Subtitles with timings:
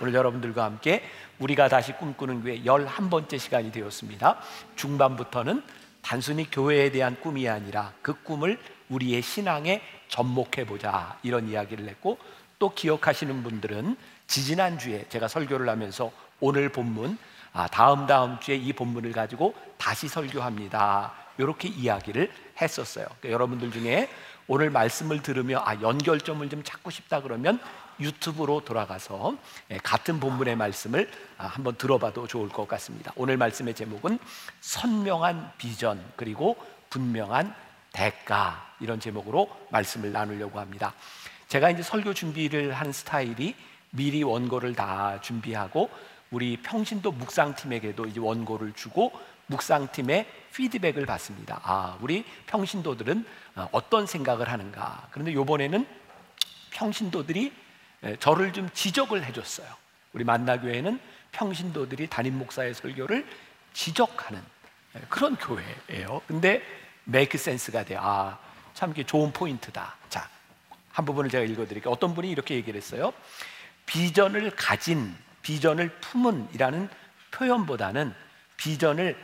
[0.00, 1.02] 오늘 여러분들과 함께
[1.40, 4.38] 우리가 다시 꿈꾸는 교회 11번째 시간이 되었습니다.
[4.76, 5.60] 중반부터는
[6.02, 12.16] 단순히 교회에 대한 꿈이 아니라 그 꿈을 우리의 신앙에 접목해 보자 이런 이야기를 했고
[12.60, 13.96] 또 기억하시는 분들은
[14.28, 17.18] 지지난 주에 제가 설교를 하면서 오늘 본문
[17.52, 21.12] 아, 다음 다음 주에 이 본문을 가지고 다시 설교합니다.
[21.38, 22.30] 이렇게 이야기를
[22.62, 23.06] 했었어요.
[23.18, 24.08] 그러니까 여러분들 중에
[24.46, 27.58] 오늘 말씀을 들으며 아 연결점을 좀 찾고 싶다 그러면
[28.00, 29.36] 유튜브로 돌아가서
[29.70, 33.12] 예, 같은 본문의 말씀을 아, 한번 들어봐도 좋을 것 같습니다.
[33.16, 34.18] 오늘 말씀의 제목은
[34.60, 36.56] 선명한 비전 그리고
[36.90, 37.54] 분명한
[37.92, 40.94] 대가 이런 제목으로 말씀을 나누려고 합니다.
[41.48, 43.54] 제가 이제 설교 준비를 하는 스타일이
[43.90, 45.90] 미리 원고를 다 준비하고
[46.30, 49.12] 우리 평신도 묵상팀에게도 이제 원고를 주고
[49.46, 51.60] 묵상팀의 피드백을 받습니다.
[51.62, 53.24] 아, 우리 평신도들은
[53.56, 55.08] 어, 어떤 생각을 하는가.
[55.10, 55.86] 그런데 이번에는
[56.70, 57.52] 평신도들이
[58.20, 59.66] 저를 좀 지적을 해줬어요.
[60.12, 61.00] 우리 만나교회는
[61.32, 63.26] 평신도들이 담임 목사의 설교를
[63.72, 64.42] 지적하는
[65.08, 66.22] 그런 교회예요.
[66.26, 66.62] 근데
[67.04, 67.96] 메이크 센스가 돼.
[67.98, 68.38] 아,
[68.74, 69.96] 참 이게 좋은 포인트다.
[70.08, 70.28] 자,
[70.92, 71.92] 한 부분을 제가 읽어드릴게요.
[71.92, 73.12] 어떤 분이 이렇게 얘기를 했어요.
[73.86, 76.88] 비전을 가진, 비전을 품은이라는
[77.30, 78.14] 표현보다는
[78.56, 79.16] 비전을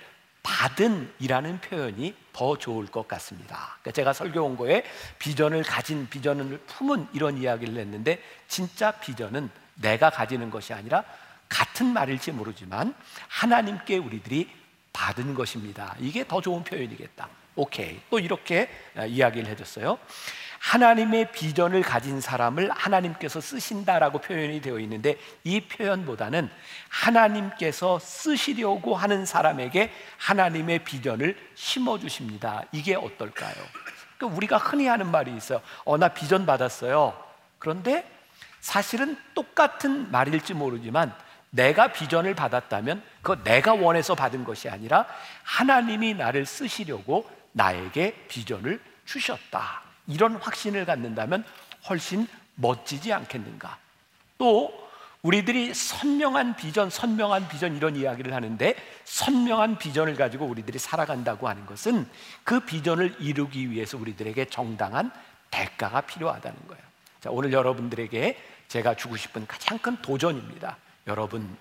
[0.45, 3.79] 받은이라는 표현이 더 좋을 것 같습니다.
[3.81, 4.85] 그러니까 제가 설교 원고에
[5.19, 11.03] 비전을 가진 비전을 품은 이런 이야기를 했는데 진짜 비전은 내가 가지는 것이 아니라
[11.49, 12.95] 같은 말일지 모르지만
[13.29, 14.51] 하나님께 우리들이
[14.93, 15.97] 받은 것입니다.
[15.99, 17.29] 이게 더 좋은 표현이겠다.
[17.57, 18.01] 오케이.
[18.11, 18.69] 또 이렇게
[19.07, 19.99] 이야기를 해줬어요.
[20.65, 26.49] 하나님의 비전을 가진 사람을 하나님께서 쓰신다라고 표현이 되어 있는데 이 표현보다는
[26.89, 32.63] 하나님께서 쓰시려고 하는 사람에게 하나님의 비전을 심어 주십니다.
[32.73, 33.55] 이게 어떨까요?
[34.17, 35.61] 그러니까 우리가 흔히 하는 말이 있어요.
[35.85, 37.15] 어, 나 비전 받았어요.
[37.59, 38.11] 그런데
[38.61, 41.15] 사실은 똑같은 말일지 모르지만
[41.51, 45.07] 내가 비전을 받았다면 그 내가 원해서 받은 것이 아니라
[45.43, 49.85] 하나님이 나를 쓰시려고 나에게 비전을 주셨다.
[50.07, 51.45] 이런 확신을 갖는다면
[51.89, 52.27] 훨씬
[52.57, 53.79] 멋지지 않겠는가?
[54.39, 54.85] 또
[55.23, 62.07] 우리들이 선명한 비전, 선명한 비전 이런 이야기를 하는데 선명한 비전을 가지고 우리들이 살아간다고 하는 것은
[62.45, 65.11] 그 비전을 이루기 위해서 우리들에게 정당한
[65.51, 66.83] 대가가 필요하다는 거예요.
[67.21, 68.39] 자, 오늘 여러분들에게
[68.69, 70.77] 제가 주고 싶은 가장 큰 도전입니다.
[71.07, 71.57] 여러분,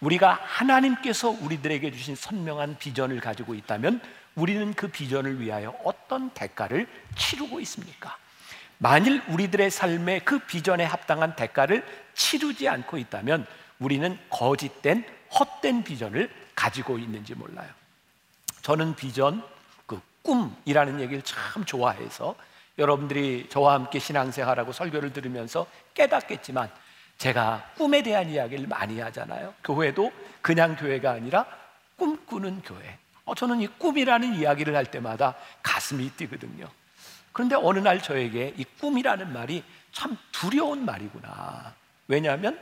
[0.00, 4.00] 우리가 하나님께서 우리들에게 주신 선명한 비전을 가지고 있다면
[4.34, 6.86] 우리는 그 비전을 위하여 어떤 대가를
[7.16, 8.16] 치르고 있습니까?
[8.78, 13.46] 만일 우리들의 삶에 그 비전에 합당한 대가를 치르지 않고 있다면
[13.78, 15.04] 우리는 거짓된
[15.38, 17.68] 헛된 비전을 가지고 있는지 몰라요.
[18.62, 19.44] 저는 비전,
[19.86, 22.34] 그 꿈이라는 얘기를 참 좋아해서
[22.78, 26.70] 여러분들이 저와 함께 신앙생활하고 설교를 들으면서 깨닫겠지만
[27.18, 29.54] 제가 꿈에 대한 이야기를 많이 하잖아요.
[29.62, 30.12] 교회도
[30.42, 31.46] 그냥 교회가 아니라
[31.96, 32.98] 꿈꾸는 교회.
[33.24, 36.68] 어, 저는 이 꿈이라는 이야기를 할 때마다 가슴이 뛰거든요.
[37.32, 41.74] 그런데 어느 날 저에게 이 꿈이라는 말이 참 두려운 말이구나.
[42.08, 42.60] 왜냐하면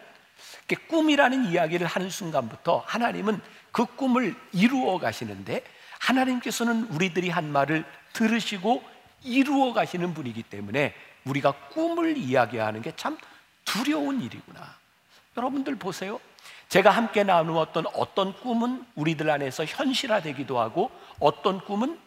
[0.89, 3.41] 꿈이라는 이야기를 하는 순간부터 하나님은
[3.71, 5.65] 그 꿈을 이루어 가시는데
[5.99, 8.83] 하나님께서는 우리들이 한 말을 들으시고
[9.23, 10.95] 이루어 가시는 분이기 때문에
[11.25, 13.17] 우리가 꿈을 이야기하는 게 참
[13.65, 14.77] 두려운 일이구나.
[15.37, 16.21] 여러분들 보세요.
[16.73, 20.91] 제가 함께 나누었던 어떤 꿈은 우리들 안에서 현실화되기도 하고
[21.21, 21.99] 어떤 꿈은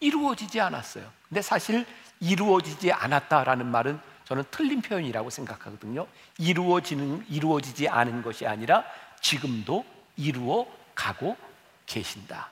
[0.00, 1.04] 이루어지지 않았어요.
[1.28, 1.84] 근데 사실
[2.20, 6.06] 이루어지지 않았다라는 말은 저는 틀린 표현이라고 생각하거든요.
[6.38, 8.84] 이루어지는 이루어지지 않은 것이 아니라
[9.20, 9.84] 지금도
[10.16, 11.36] 이루어 가고
[11.84, 12.48] 계신다.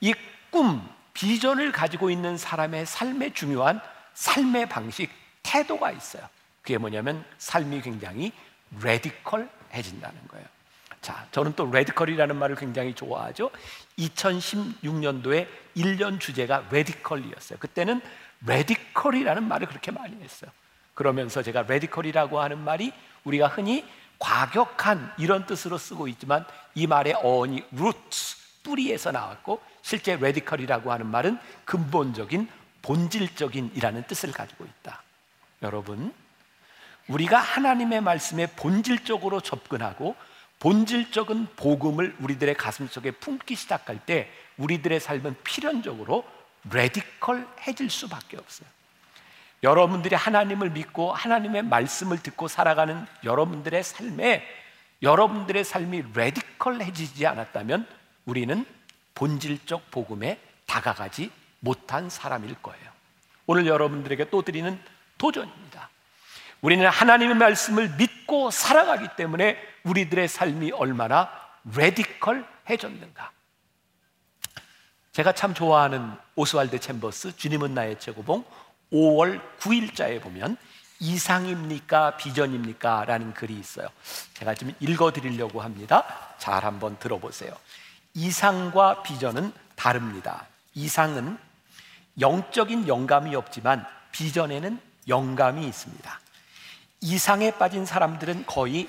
[0.00, 0.14] 이
[0.48, 3.82] 꿈, 비전을 가지고 있는 사람의 삶에 중요한
[4.14, 5.10] 삶의 방식,
[5.42, 6.26] 태도가 있어요.
[6.62, 8.32] 그게 뭐냐면 삶이 굉장히
[8.80, 10.46] radical해진다는 거예요.
[11.00, 13.50] 자, 저는 또 radical이라는 말을 굉장히 좋아하죠.
[13.98, 15.46] 2016년도에
[15.76, 17.58] 1년 주제가 radical이었어요.
[17.58, 18.00] 그때는
[18.46, 20.50] radical이라는 말을 그렇게 많이 했어요.
[20.94, 22.92] 그러면서 제가 radical이라고 하는 말이
[23.24, 23.84] 우리가 흔히
[24.18, 26.44] 과격한 이런 뜻으로 쓰고 있지만
[26.74, 32.48] 이 말의 어원이 roots, 뿌리에서 나왔고 실제 radical이라고 하는 말은 근본적인
[32.82, 35.02] 본질적인이라는 뜻을 가지고 있다.
[35.62, 36.12] 여러분,
[37.08, 40.14] 우리가 하나님의 말씀에 본질적으로 접근하고
[40.60, 46.24] 본질적인 복음을 우리들의 가슴 속에 품기 시작할 때 우리들의 삶은 필연적으로
[46.70, 48.68] radical해질 수밖에 없어요.
[49.62, 54.46] 여러분들이 하나님을 믿고 하나님의 말씀을 듣고 살아가는 여러분들의 삶에
[55.02, 57.86] 여러분들의 삶이 radical해지지 않았다면
[58.26, 58.66] 우리는
[59.14, 61.30] 본질적 복음에 다가가지
[61.60, 62.90] 못한 사람일 거예요.
[63.46, 64.78] 오늘 여러분들에게 또 드리는
[65.16, 65.88] 도전입니다.
[66.60, 71.30] 우리는 하나님의 말씀을 믿고 살아가기 때문에 우리들의 삶이 얼마나
[71.74, 73.32] 레디컬해졌는가.
[75.12, 78.44] 제가 참 좋아하는 오스왈드 챔버스 주님은 나의 최고봉
[78.92, 80.56] 5월 9일자에 보면
[81.00, 83.06] 이상입니까 비전입니까?
[83.06, 83.88] 라는 글이 있어요.
[84.34, 86.34] 제가 좀 읽어 드리려고 합니다.
[86.38, 87.56] 잘 한번 들어보세요.
[88.14, 90.46] 이상과 비전은 다릅니다.
[90.74, 91.38] 이상은
[92.20, 94.78] 영적인 영감이 없지만 비전에는
[95.08, 96.20] 영감이 있습니다.
[97.00, 98.88] 이상에 빠진 사람들은 거의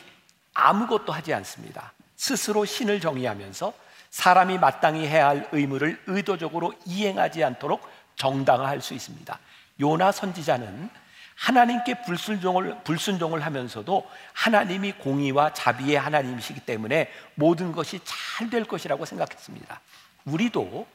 [0.53, 1.93] 아무것도 하지 않습니다.
[2.15, 3.73] 스스로 신을 정의하면서
[4.09, 7.81] 사람이 마땅히 해야 할 의무를 의도적으로 이행하지 않도록
[8.15, 9.39] 정당화할 수 있습니다.
[9.79, 10.89] 요나 선지자는
[11.35, 19.79] 하나님께 불순종을, 불순종을 하면서도 하나님이 공의와 자비의 하나님이시기 때문에 모든 것이 잘 될 것이라고 생각했습니다.
[20.25, 20.87] 우리도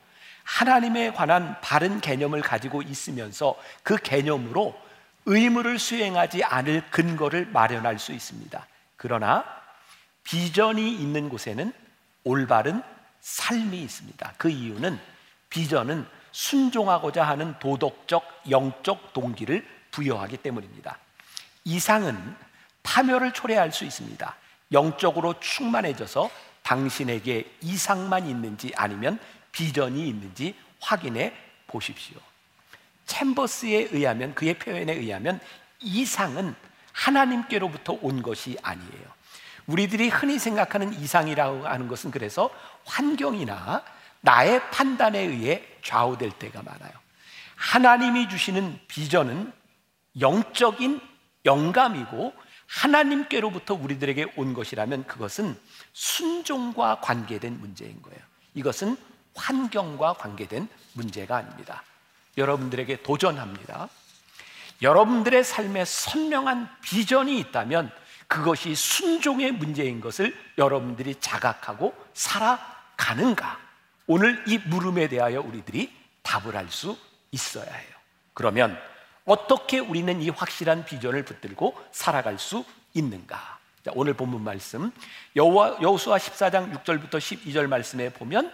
[0.44, 4.76] 하나님에 관한 바른 개념을 가지고 있으면서 그 개념으로
[5.26, 8.66] 의무를 수행하지 않을 근거를 마련할 수 있습니다.
[9.06, 9.44] 그러나
[10.24, 11.72] 비전이 있는 곳에는
[12.24, 12.82] 올바른
[13.20, 14.34] 삶이 있습니다.
[14.36, 14.98] 그 이유는
[15.48, 20.98] 비전은 순종하고자 하는 도덕적, 영적 동기를 부여하기 때문입니다.
[21.62, 22.36] 이상은
[22.82, 24.34] 파멸을 초래할 수 있습니다.
[24.72, 26.28] 영적으로 충만해져서
[26.64, 29.20] 당신에게 이상만 있는지 아니면
[29.52, 31.32] 비전이 있는지 확인해
[31.68, 32.18] 보십시오.
[33.04, 35.38] 챔버스에 의하면 그의 표현에 의하면
[35.78, 36.56] 이상은
[36.96, 39.16] 하나님께로부터 온 것이 아니에요.
[39.66, 42.50] 우리들이 흔히 생각하는 이상이라고 하는 것은 그래서
[42.84, 43.82] 환경이나
[44.20, 46.92] 나의 판단에 의해 좌우될 때가 많아요.
[47.56, 49.52] 하나님이 주시는 비전은
[50.20, 51.00] 영적인
[51.44, 52.32] 영감이고
[52.66, 55.56] 하나님께로부터 우리들에게 온 것이라면 그것은
[55.92, 58.20] 순종과 관계된 문제인 거예요.
[58.54, 58.96] 이것은
[59.34, 61.82] 환경과 관계된 문제가 아닙니다.
[62.36, 63.88] 여러분들에게 도전합니다.
[64.82, 67.90] 여러분들의 삶에 선명한 비전이 있다면
[68.26, 73.58] 그것이 순종의 문제인 것을 여러분들이 자각하고 살아가는가?
[74.06, 75.92] 오늘 이 물음에 대하여 우리들이
[76.22, 76.96] 답을 할 수
[77.30, 77.96] 있어야 해요.
[78.34, 78.78] 그러면
[79.24, 82.64] 어떻게 우리는 이 확실한 비전을 붙들고 살아갈 수
[82.94, 83.58] 있는가?
[83.84, 84.90] 자, 오늘 본문 말씀
[85.36, 88.52] 여호수아 14장 6절부터 12절 말씀에 보면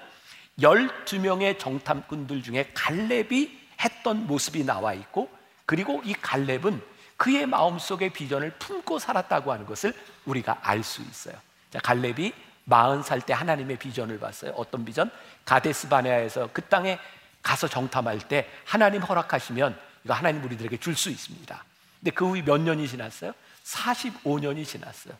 [0.58, 5.30] 12명의 정탐꾼들 중에 갈렙이 했던 모습이 나와 있고
[5.66, 6.82] 그리고 이 갈렙은
[7.16, 9.94] 그의 마음속의 비전을 품고 살았다고 하는 것을
[10.24, 11.36] 우리가 알 수 있어요.
[11.70, 12.32] 자, 갈렙이
[12.68, 14.52] 40살 때 하나님의 비전을 봤어요.
[14.52, 15.10] 어떤 비전?
[15.44, 16.98] 가데스 바네아에서 그 땅에
[17.42, 21.64] 가서 정탐할 때 하나님 허락하시면 이거 하나님 우리들에게 줄 수 있습니다.
[22.00, 23.32] 근데 그 후에 몇 년이 지났어요?
[23.64, 25.14] 45년이 지났어요.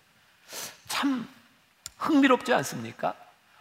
[0.88, 1.28] 참
[1.98, 3.14] 흥미롭지 않습니까?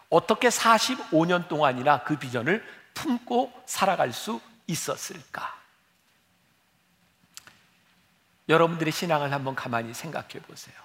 [0.09, 2.63] 어떻게 45년 동안이나 그 비전을
[2.93, 5.60] 품고 살아갈 수 있었을까?
[8.49, 10.75] 여러분들의 신앙을 한번 가만히 생각해 보세요.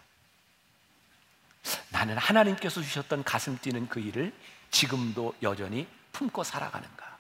[1.90, 4.32] 나는 하나님께서 주셨던 가슴 뛰는 그 일을
[4.70, 7.16] 지금도 여전히 품고 살아가는가?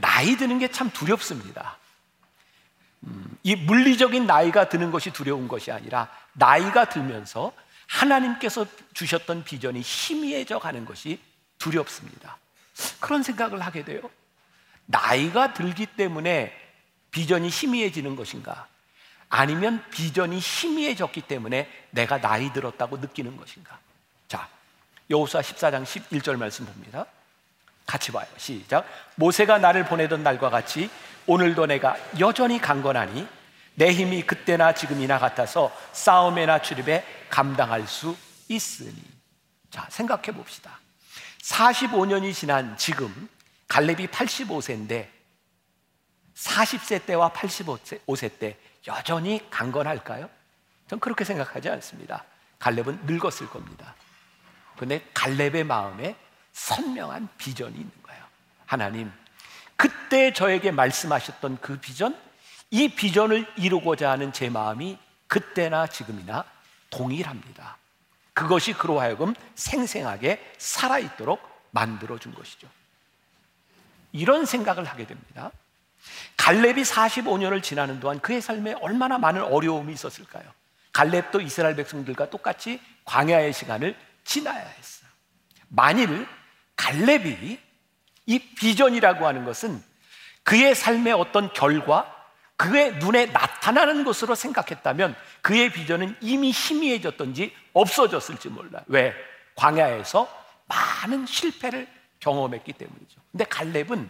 [0.00, 1.78] 나이 드는 게 참 두렵습니다.
[3.04, 7.52] 음, 이 물리적인 나이가 드는 것이 두려운 것이 아니라 나이가 들면서
[7.86, 11.20] 하나님께서 주셨던 비전이 희미해져 가는 것이
[11.58, 12.36] 두렵습니다.
[12.98, 14.00] 그런 생각을 하게 돼요.
[14.86, 16.52] 나이가 들기 때문에
[17.16, 18.66] 비전이 희미해지는 것인가?
[19.30, 23.78] 아니면 비전이 희미해졌기 때문에 내가 나이 들었다고 느끼는 것인가?
[24.28, 24.46] 자,
[25.08, 27.06] 여호수아 14장 11절 말씀 봅니다.
[27.86, 28.26] 같이 봐요.
[28.36, 28.86] 시작.
[29.14, 30.90] 모세가 나를 보내던 날과 같이
[31.26, 33.26] 오늘도 내가 여전히 강건하니
[33.76, 38.14] 내 힘이 그때나 지금이나 같아서 싸움에나 출입에 감당할 수
[38.48, 39.02] 있으니.
[39.70, 40.80] 자, 생각해 봅시다.
[41.40, 43.30] 45년이 지난 지금
[43.68, 45.15] 갈렙이 85세인데
[46.36, 50.28] 40세 때와 85세 때 여전히 강건할까요?
[50.88, 52.24] 전 그렇게 생각하지 않습니다.
[52.58, 53.94] 갈렙은 늙었을 겁니다.
[54.76, 56.14] 그런데 갈렙의 마음에
[56.52, 58.22] 선명한 비전이 있는 거예요.
[58.66, 59.10] 하나님,
[59.76, 62.18] 그때 저에게 말씀하셨던 그 비전,
[62.70, 66.44] 이 비전을 이루고자 하는 제 마음이 그때나 지금이나
[66.90, 67.76] 동일합니다.
[68.32, 71.40] 그것이 그로 하여금 생생하게 살아있도록
[71.70, 72.68] 만들어준 것이죠.
[74.12, 75.50] 이런 생각을 하게 됩니다.
[76.36, 80.44] 갈렙이 45년을 지나는 동안 그의 삶에 얼마나 많은 어려움이 있었을까요?
[80.92, 85.10] 갈렙도 이스라엘 백성들과 똑같이 광야의 시간을 지나야 했어요.
[85.68, 86.26] 만일
[86.76, 87.58] 갈렙이
[88.26, 89.82] 이 비전이라고 하는 것은
[90.42, 92.12] 그의 삶의 어떤 결과,
[92.56, 98.82] 그의 눈에 나타나는 것으로 생각했다면 그의 비전은 이미 희미해졌던지 없어졌을지 몰라.
[98.86, 99.14] 왜?
[99.56, 100.28] 광야에서
[100.66, 101.88] 많은 실패를
[102.20, 103.20] 경험했기 때문이죠.
[103.32, 104.08] 근데 갈렙은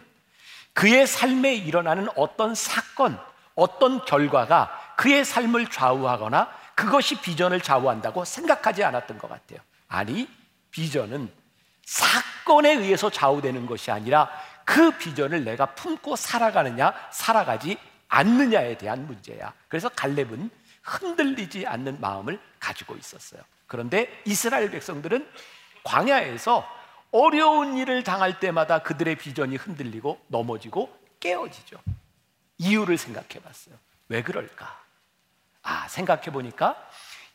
[0.77, 3.19] 그의 삶에 일어나는 어떤 사건,
[3.55, 9.59] 어떤 결과가 그의 삶을 좌우하거나 그것이 비전을 좌우한다고 생각하지 않았던 것 같아요.
[9.87, 10.29] 아니,
[10.69, 11.31] 비전은
[11.83, 14.29] 사건에 의해서 좌우되는 것이 아니라
[14.65, 19.51] 그 비전을 내가 품고 살아가느냐, 살아가지 않느냐에 대한 문제야.
[19.69, 20.51] 그래서 갈렙은
[20.83, 23.41] 흔들리지 않는 마음을 가지고 있었어요.
[23.65, 25.27] 그런데 이스라엘 백성들은
[25.83, 26.76] 광야에서
[27.11, 31.79] 어려운 일을 당할 때마다 그들의 비전이 흔들리고 넘어지고 깨어지죠.
[32.57, 33.75] 이유를 생각해 봤어요.
[34.09, 34.83] 왜 그럴까?
[35.63, 36.75] 아, 생각해 보니까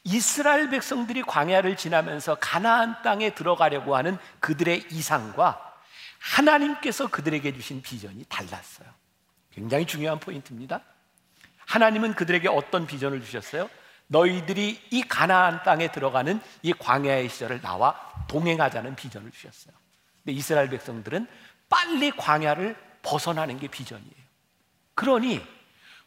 [0.04, 5.72] 이스라엘 백성들이 광야를 지나면서 가나안 땅에 들어가려고 하는 그들의 이상과
[6.18, 8.88] 하나님께서 그들에게 주신 비전이 달랐어요.
[9.52, 10.80] 굉장히 중요한 포인트입니다.
[11.66, 13.68] 하나님은 그들에게 어떤 비전을 주셨어요?
[14.08, 19.74] 너희들이 이 가나안 땅에 들어가는 이 광야의 시절을 나와 동행하자는 비전을 주셨어요.
[20.24, 21.26] 근데 이스라엘 백성들은
[21.68, 24.22] 빨리 광야를 벗어나는 게 비전이에요.
[24.94, 25.44] 그러니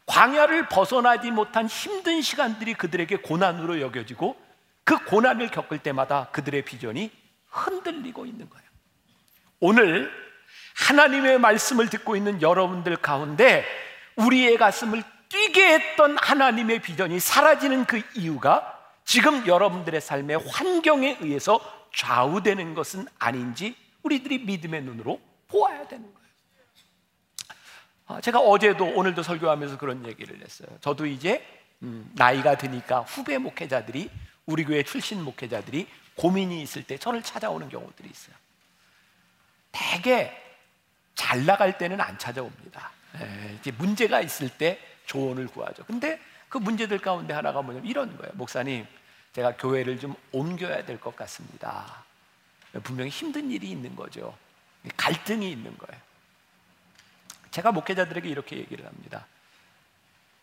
[0.06, 4.36] 광야를 벗어나지 못한 힘든 시간들이 그들에게 고난으로 여겨지고
[4.82, 7.10] 그 고난을 겪을 때마다 그들의 비전이
[7.48, 8.66] 흔들리고 있는 거예요.
[9.60, 10.10] 오늘
[10.76, 13.64] 하나님의 말씀을 듣고 있는 여러분들 가운데
[14.16, 18.72] 우리의 가슴을 뛰게 했던 하나님의 비전이 사라지는 그 이유가
[19.04, 21.60] 지금 여러분들의 삶의 환경에 의해서
[21.96, 26.26] 좌우되는 것은 아닌지 우리들이 믿음의 눈으로 보아야 되는 거예요.
[28.06, 30.68] 아, 제가 어제도 오늘도 설교하면서 그런 얘기를 했어요.
[30.80, 31.44] 저도 이제
[31.82, 34.10] 음, 나이가 드니까 후배 목회자들이
[34.44, 38.36] 우리 교회 출신 목회자들이 고민이 있을 때 저를 찾아오는 경우들이 있어요.
[39.72, 40.30] 대개
[41.14, 42.90] 잘 나갈 때는 안 찾아옵니다.
[43.16, 45.84] 에, 이제 문제가 있을 때 조언을 구하죠.
[45.86, 48.32] 근데 그 문제들 가운데 하나가 뭐냐면 이런 거예요.
[48.34, 48.86] 목사님,
[49.36, 52.04] 제가 교회를 좀 옮겨야 될 것 같습니다.
[52.82, 54.34] 분명히 힘든 일이 있는 거죠.
[54.96, 56.00] 갈등이 있는 거예요.
[57.50, 59.26] 제가 목회자들에게 이렇게 얘기를 합니다.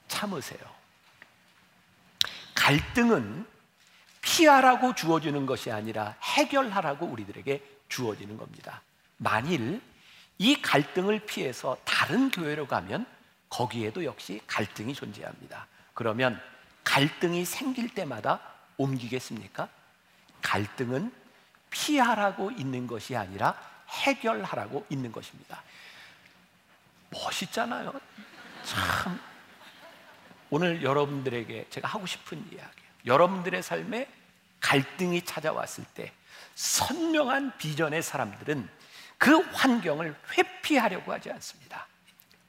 [0.08, 0.60] 참으세요.
[2.54, 3.48] 갈등은
[4.22, 8.84] 피하라고 주어지는 것이 아니라 해결하라고 우리들에게 주어지는 겁니다.
[9.18, 9.82] 만일
[10.38, 13.08] 이 갈등을 피해서 다른 교회로 가면
[13.50, 15.66] 거기에도 역시 갈등이 존재합니다.
[15.96, 16.40] 그러면
[16.84, 19.70] 갈등이 생길 때마다 옮기겠습니까?
[20.42, 21.12] 갈등은
[21.70, 23.58] 피하라고 있는 것이 아니라
[23.90, 25.64] 해결하라고 있는 것입니다.
[27.10, 27.94] 멋있잖아요.
[28.64, 29.20] 참.
[30.50, 32.90] 오늘 여러분들에게 제가 하고 싶은 이야기예요.
[33.06, 34.08] 여러분들의 삶에
[34.60, 36.12] 갈등이 찾아왔을 때
[36.56, 38.70] 선명한 비전의 사람들은
[39.18, 41.88] 그 환경을 회피하려고 하지 않습니다.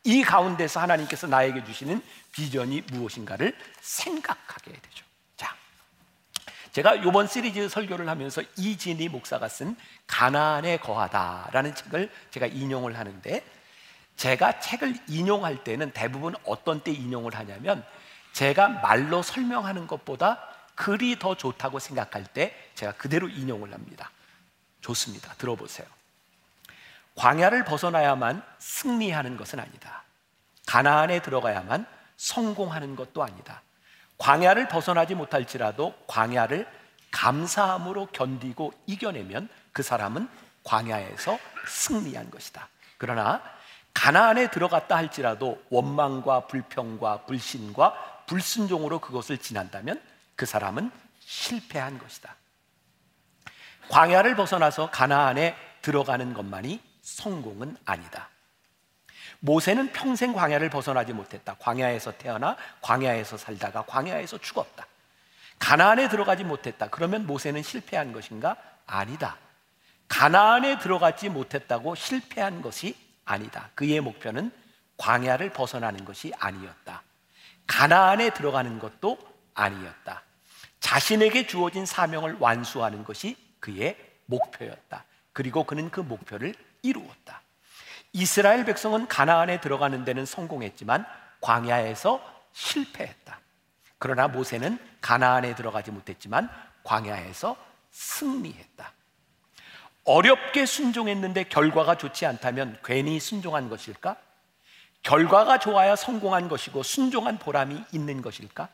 [0.04, 2.02] 이 가운데서 하나님께서 나에게 주시는
[2.32, 5.04] 비전이 무엇인가를 생각하게 되죠.
[6.74, 9.76] 자, 제가 이번 시리즈 설교를 하면서 이진희 목사가 쓴
[10.08, 13.44] 가나안에 거하다라는 책을 제가 인용을 하는데
[14.16, 17.84] 제가 책을 인용할 때는 대부분 어떤 때 인용을 하냐면
[18.32, 24.10] 제가 말로 설명하는 것보다 글이 더 좋다고 생각할 때 제가 그대로 인용을 합니다.
[24.80, 25.32] 좋습니다.
[25.34, 25.86] 들어보세요.
[27.14, 30.02] 광야를 벗어나야만 승리하는 것은 아니다.
[30.66, 33.62] 가나안에 들어가야만 성공하는 것도 아니다.
[34.18, 36.66] 광야를 벗어나지 못할지라도 광야를
[37.10, 40.28] 감사함으로 견디고 이겨내면 그 사람은
[40.64, 42.68] 광야에서 승리한 것이다.
[42.98, 43.42] 그러나
[43.92, 50.02] 가나안에 들어갔다 할지라도 원망과 불평과 불신과 불순종으로 그것을 지난다면
[50.34, 50.90] 그 사람은
[51.20, 52.34] 실패한 것이다.
[53.88, 58.30] 광야를 벗어나서 가나안에 들어가는 것만이 성공은 아니다.
[59.44, 61.54] 모세는 평생 광야를 벗어나지 못했다.
[61.58, 64.86] 광야에서 태어나 광야에서 살다가 광야에서 죽었다.
[65.58, 66.88] 가나안에 들어가지 못했다.
[66.88, 68.56] 그러면 모세는 실패한 것인가?
[68.86, 69.36] 아니다.
[70.08, 72.96] 가나안에 들어가지 못했다고 실패한 것이
[73.26, 73.68] 아니다.
[73.74, 74.50] 그의 목표는
[74.96, 77.02] 광야를 벗어나는 것이 아니었다.
[77.66, 79.18] 가나안에 들어가는 것도
[79.52, 80.22] 아니었다.
[80.80, 85.04] 자신에게 주어진 사명을 완수하는 것이 그의 목표였다.
[85.34, 87.43] 그리고 그는 그 목표를 이루었다.
[88.14, 91.04] 이스라엘 백성은 가나안에 들어가는 데는 성공했지만
[91.40, 93.40] 광야에서 실패했다.
[93.98, 96.48] 그러나 모세는 가나안에 들어가지 못했지만
[96.84, 97.56] 광야에서
[97.90, 98.92] 승리했다.
[100.04, 104.16] 어렵게 순종했는데 결과가 좋지 않다면 괜히 순종한 것일까?
[105.02, 108.68] 결과가 좋아야 성공한 것이고 순종한 보람이 있는 것일까?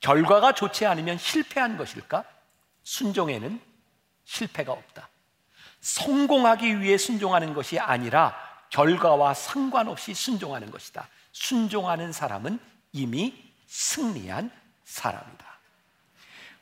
[0.00, 2.24] 결과가 좋지 않으면 실패한 것일까?
[2.82, 3.60] 순종에는
[4.24, 5.08] 실패가 없다.
[5.80, 8.34] 성공하기 위해 순종하는 것이 아니라
[8.70, 11.08] 결과와 상관없이 순종하는 것이다.
[11.32, 12.58] 순종하는 사람은
[12.92, 13.34] 이미
[13.66, 14.50] 승리한
[14.84, 15.46] 사람이다.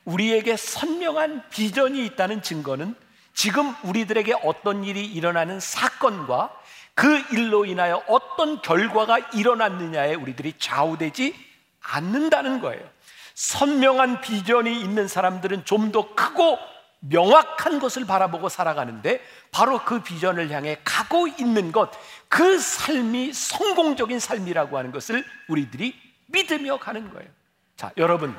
[0.05, 2.95] 우리에게 선명한 비전이 있다는 증거는
[3.33, 6.53] 지금 우리들에게 어떤 일이 일어나는 사건과
[6.93, 11.35] 그 일로 인하여 어떤 결과가 일어났느냐에 우리들이 좌우되지
[11.81, 12.87] 않는다는 거예요.
[13.35, 16.59] 선명한 비전이 있는 사람들은 좀 더 크고
[16.99, 21.91] 명확한 것을 바라보고 살아가는데 바로 그 비전을 향해 가고 있는 것,
[22.27, 25.95] 그 삶이 성공적인 삶이라고 하는 것을 우리들이
[26.27, 27.29] 믿으며 가는 거예요.
[27.75, 28.35] 자, 여러분,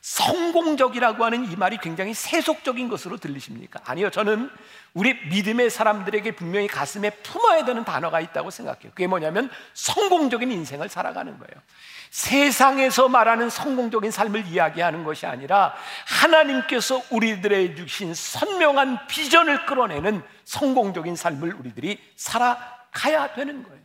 [0.00, 3.80] 성공적이라고 하는 이 말이 굉장히 세속적인 것으로 들리십니까?
[3.84, 4.50] 아니요, 저는
[4.94, 8.90] 우리 믿음의 사람들에게 분명히 가슴에 품어야 되는 단어가 있다고 생각해요.
[8.90, 11.62] 그게 뭐냐면 성공적인 인생을 살아가는 거예요.
[12.12, 15.74] 세상에서 말하는 성공적인 삶을 이야기하는 것이 아니라
[16.06, 23.80] 하나님께서 우리들의 주신 선명한 비전을 끌어내는 성공적인 삶을 우리들이 살아가야 되는 거예요.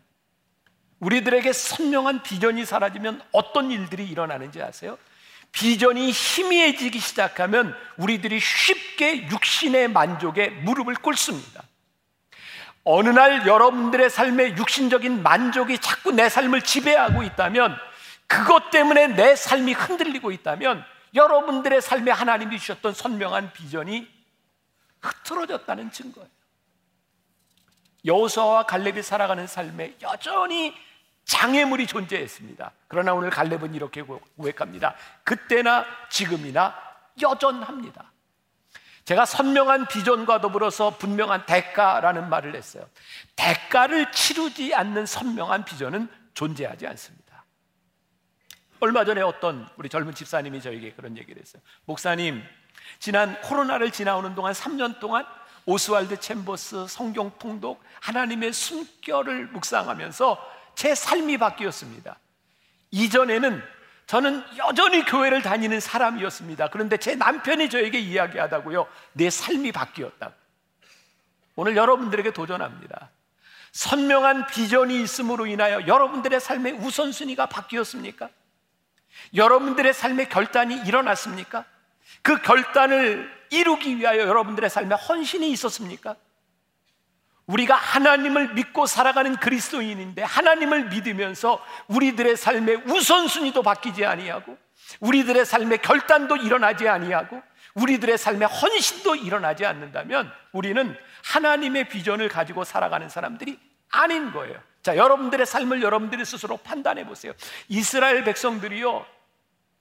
[1.00, 4.98] 우리들에게 선명한 비전이 사라지면 어떤 일들이 일어나는지 아세요?
[5.54, 11.64] 비전이 희미해지기 시작하면 우리들이 쉽게 육신의 만족에 무릎을 꿇습니다.
[12.84, 17.78] 어느 날 여러분들의 삶에 육신적인 만족이 자꾸 내 삶을 지배하고 있다면
[18.28, 24.08] 그것 때문에 내 삶이 흔들리고 있다면 여러분들의 삶에 하나님이 주셨던 선명한 비전이
[25.02, 26.30] 흐트러졌다는 증거예요.
[28.06, 30.76] 여호수아와 갈렙이 살아가는 삶에 여전히
[31.26, 32.72] 장애물이 존재했습니다.
[32.88, 34.96] 그러나 오늘 갈렙은 이렇게 고백합니다.
[35.24, 36.76] 그때나 지금이나
[37.22, 38.12] 여전합니다.
[39.04, 42.88] 제가 선명한 비전과 더불어서 분명한 대가라는 말을 했어요.
[43.36, 47.27] 대가를 치르지 않는 선명한 비전은 존재하지 않습니다.
[48.80, 51.62] 얼마 전에 어떤 우리 젊은 집사님이 저에게 그런 얘기를 했어요.
[51.86, 52.44] 목사님,
[53.00, 55.26] 지난 코로나를 지나오는 동안 3년 동안
[55.66, 62.18] 오스왈드 챔버스 성경 통독 하나님의 숨결을 묵상하면서 제 삶이 바뀌었습니다.
[62.92, 63.62] 이전에는
[64.06, 66.70] 저는 여전히 교회를 다니는 사람이었습니다.
[66.70, 68.88] 그런데 제 남편이 저에게 이야기하다고요.
[69.14, 70.32] 내 삶이 바뀌었다.
[71.56, 73.10] 오늘 여러분들에게 도전합니다.
[73.74, 78.30] 선명한 비전이 있음으로 인하여 여러분들의 삶의 우선순위가 바뀌었습니까?
[79.34, 81.66] 여러분들의 삶의 결단이 일어났습니까?
[82.22, 86.16] 그 결단을 이루기 위하여 여러분들의 삶에 헌신이 있었습니까?
[87.48, 94.58] 우리가 하나님을 믿고 살아가는 그리스도인인데 하나님을 믿으면서 우리들의 삶의 우선순위도 바뀌지 아니하고
[95.00, 97.42] 우리들의 삶의 결단도 일어나지 아니하고
[97.76, 103.58] 우리들의 삶의 헌신도 일어나지 않는다면 우리는 하나님의 비전을 가지고 살아가는 사람들이
[103.92, 104.60] 아닌 거예요.
[104.88, 107.34] 자, 여러분들의 삶을 여러분들이 스스로 판단해 보세요.
[107.68, 109.06] 이스라엘 백성들이요.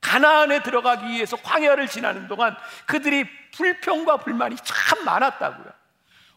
[0.00, 5.72] 가나안에 들어가기 위해서 광야를 지나는 동안 그들이 불평과 불만이 참 많았다고요.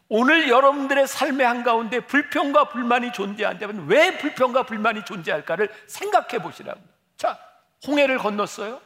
[0.08, 6.80] 오늘 여러분들의 삶의 한가운데 불평과 불만이 존재한다면 왜 불평과 불만이 존재할까를 생각해 보시라고.
[7.16, 7.40] 자,
[7.88, 8.80] 홍해를 건넜어요?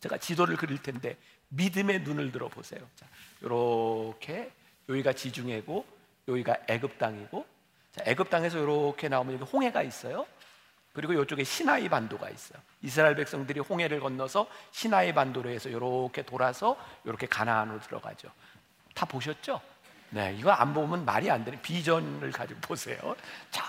[0.00, 1.18] 제가 지도를 그릴 텐데
[1.48, 2.80] 믿음의 눈을 들어 보세요.
[2.96, 3.04] 자,
[3.42, 4.50] 요렇게
[4.88, 5.86] 여기가 지중해고
[6.26, 7.57] 여기가 애굽 땅이고 자,
[8.06, 10.26] 애굽 땅에서 이렇게 나오면 여기 홍해가 있어요.
[10.92, 12.60] 그리고 이쪽에 시나이 반도가 있어요.
[12.82, 18.28] 이스라엘 백성들이 홍해를 건너서 시나이 반도로 해서 이렇게 돌아서 이렇게 가나안으로 들어가죠.
[18.94, 19.60] 다 보셨죠?
[20.10, 23.14] 네, 이거 안 보면 말이 안 되는 비전을 가지고 보세요.
[23.50, 23.64] 자,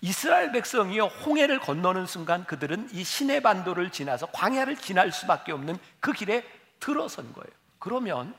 [0.00, 6.12] 이스라엘 백성이요 홍해를 건너는 순간 그들은 이 시내 반도를 지나서 광야를 지날 수밖에 없는 그
[6.12, 6.44] 길에
[6.80, 7.50] 들어선 거예요.
[7.78, 8.34] 그러면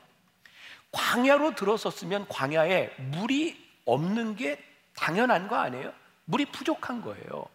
[0.92, 4.62] 광야로 들어섰으면 광야에 물이 없는 게
[4.98, 5.92] 당연한 거 아니에요?
[6.24, 7.46] 물이 부족한 거예요.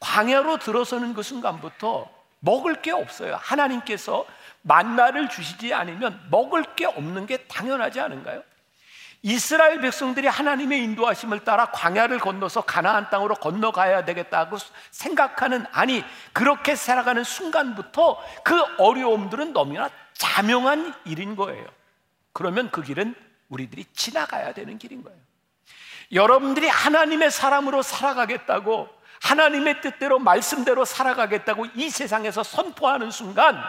[0.00, 2.10] 광야로 들어서는 그 순간부터
[2.40, 3.38] 먹을 게 없어요.
[3.40, 4.26] 하나님께서
[4.62, 8.42] 만나를 주시지 않으면 먹을 게 없는 게 당연하지 않은가요?
[9.22, 14.58] 이스라엘 백성들이 하나님의 인도하심을 따라 광야를 건너서 가나안 땅으로 건너가야 되겠다고
[14.90, 21.66] 생각하는 아니 그렇게 살아가는 순간부터 그 어려움들은 너무나 자명한 일인 거예요.
[22.34, 23.14] 그러면 그 길은
[23.48, 25.18] 우리들이 지나가야 되는 길인 거예요.
[26.12, 28.88] 여러분들이 하나님의 사람으로 살아가겠다고
[29.22, 33.62] 하나님의 뜻대로 말씀대로 살아가겠다고 이 세상에서 선포하는 순간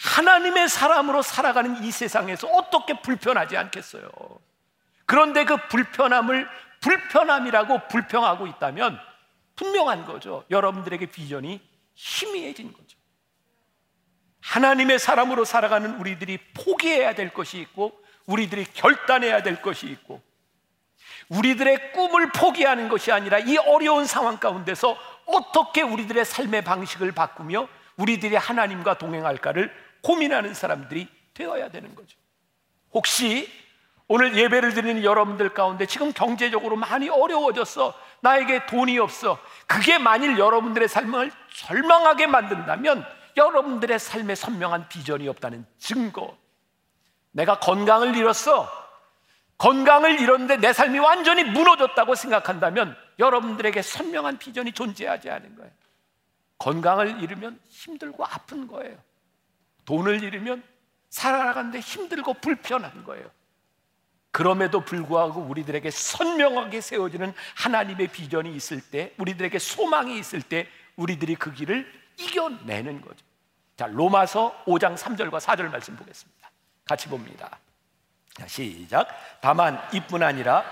[0.00, 4.10] 하나님의 사람으로 살아가는 이 세상에서 어떻게 불편하지 않겠어요?
[5.06, 6.48] 그런데 그 불편함을
[6.80, 8.98] 불편함이라고 불평하고 있다면
[9.54, 10.44] 분명한 거죠.
[10.50, 11.60] 여러분들에게 비전이
[11.94, 12.98] 희미해진 거죠.
[14.42, 20.22] 하나님의 사람으로 살아가는 우리들이 포기해야 될 것이 있고 우리들이 결단해야 될 것이 있고
[21.28, 28.36] 우리들의 꿈을 포기하는 것이 아니라 이 어려운 상황 가운데서 어떻게 우리들의 삶의 방식을 바꾸며 우리들이
[28.36, 32.16] 하나님과 동행할까를 고민하는 사람들이 되어야 되는 거죠.
[32.92, 33.50] 혹시
[34.08, 37.92] 오늘 예배를 드리는 여러분들 가운데 지금 경제적으로 많이 어려워졌어.
[38.20, 39.38] 나에게 돈이 없어.
[39.66, 43.04] 그게 만일 여러분들의 삶을 절망하게 만든다면
[43.36, 46.36] 여러분들의 삶에 선명한 비전이 없다는 증거.
[47.32, 48.85] 내가 건강을 잃었어.
[49.58, 55.70] 건강을 잃었는데 내 삶이 완전히 무너졌다고 생각한다면 여러분들에게 선명한 비전이 존재하지 않은 거예요.
[56.58, 58.96] 건강을 잃으면 힘들고 아픈 거예요.
[59.84, 60.62] 돈을 잃으면
[61.10, 63.30] 살아가는데 힘들고 불편한 거예요.
[64.30, 71.54] 그럼에도 불구하고 우리들에게 선명하게 세워지는 하나님의 비전이 있을 때, 우리들에게 소망이 있을 때, 우리들이 그
[71.54, 73.24] 길을 이겨내는 거죠.
[73.76, 76.50] 자, 로마서 5장 3절과 4절 말씀 보겠습니다.
[76.84, 77.58] 같이 봅니다.
[78.36, 79.08] 자, 시작.
[79.40, 80.62] 다만 이뿐 아니라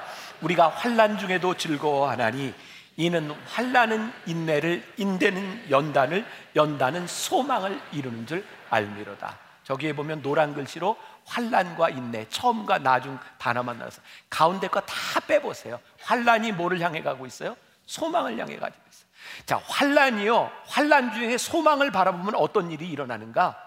[0.42, 2.54] 우리가 환난 중에도 즐거워하나니
[2.96, 6.24] 이는 환난은 인내를 인대는 연단을
[6.54, 9.38] 연단은 소망을 이루는 줄 알미로다.
[9.64, 15.80] 저기에 보면 노란 글씨로 환란과 인내 처음과 나중 단어만 나와서 가운데 거 다 빼보세요.
[16.02, 17.56] 환란이 뭐를 향해 가고 있어요?
[17.86, 19.08] 소망을 향해 가지고 있어요.
[19.46, 20.50] 자, 환란이요.
[20.66, 23.58] 환란 중에 소망을 바라보면 어떤 일이 일어나는가?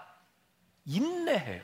[0.86, 1.62] 인내해요.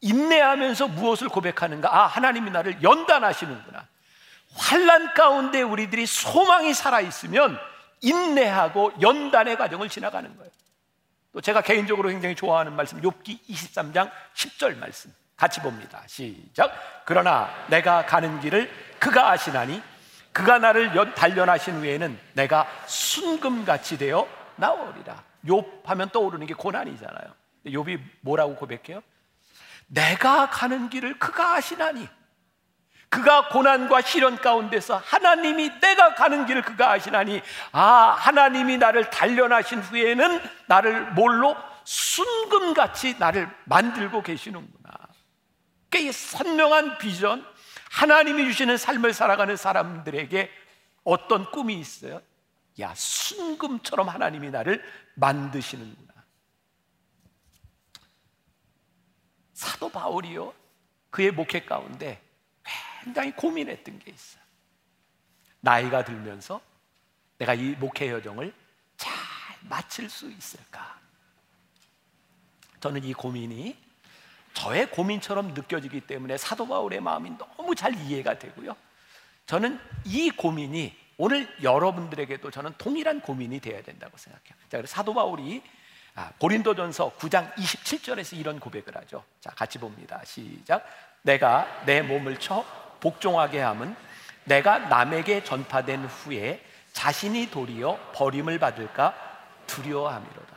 [0.00, 1.94] 인내하면서 무엇을 고백하는가?
[1.94, 3.86] 아, 하나님이 나를 연단하시는구나.
[4.56, 7.58] 환란 가운데 우리들이 소망이 살아 있으면
[8.00, 10.50] 인내하고 연단의 과정을 지나가는 거예요.
[11.32, 16.02] 또 제가 개인적으로 굉장히 좋아하는 말씀 욥기 23장 10절 말씀 같이 봅니다.
[16.06, 16.72] 시작.
[17.04, 19.82] 그러나 내가 가는 길을 그가 아시나니
[20.32, 25.24] 그가 나를 단련하신 후에는 내가 순금같이 되어 나오리라.
[25.46, 27.34] 욥 하면 떠오르는 게 고난이잖아요.
[27.66, 29.02] 욥이 뭐라고 고백해요?
[29.86, 32.08] 내가 가는 길을 그가 아시나니
[33.08, 40.40] 그가 고난과 시련 가운데서 하나님이 내가 가는 길을 그가 아시나니 아 하나님이 나를 단련하신 후에는
[40.66, 44.90] 나를 뭘로 순금같이 나를 만들고 계시는구나.
[45.96, 47.46] 이 선명한 비전
[47.92, 50.50] 하나님이 주시는 삶을 살아가는 사람들에게
[51.04, 52.20] 어떤 꿈이 있어요?
[52.80, 54.82] 야 순금처럼 하나님이 나를
[55.14, 56.13] 만드시는구나.
[59.64, 60.52] 사도 바울이요
[61.10, 62.20] 그의 목회 가운데
[63.02, 64.42] 굉장히 고민했던 게 있어요.
[65.60, 66.60] 나이가 들면서
[67.38, 68.52] 내가 이 목회 여정을
[68.96, 69.12] 잘
[69.62, 71.00] 마칠 수 있을까?
[72.80, 73.76] 저는 이 고민이
[74.52, 78.76] 저의 고민처럼 느껴지기 때문에 사도 바울의 마음이 너무 잘 이해가 되고요.
[79.46, 84.54] 저는 이 고민이 오늘 여러분들에게도 저는 동일한 고민이 되어야 된다고 생각해요.
[84.68, 85.62] 자, 그래서 사도 바울이
[86.16, 89.24] 아, 고린도전서 9장 27절에서 이런 고백을 하죠.
[89.40, 90.20] 자, 같이 봅니다.
[90.24, 90.86] 시작.
[91.22, 92.64] 내가 내 몸을 쳐
[93.00, 93.96] 복종하게 함은
[94.44, 99.14] 내가 남에게 전파된 후에 자신이 도리어 버림을 받을까
[99.66, 100.54] 두려워함이로다.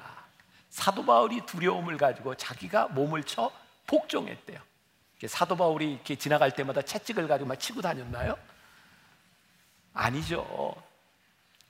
[0.70, 3.52] 사도 바울이 두려움을 가지고 자기가 몸을 쳐
[3.88, 4.60] 복종했대요.
[5.28, 8.38] 사도 바울이 이렇게 지나갈 때마다 채찍을 가지고 막 치고 다녔나요?
[9.93, 10.76] 아니죠.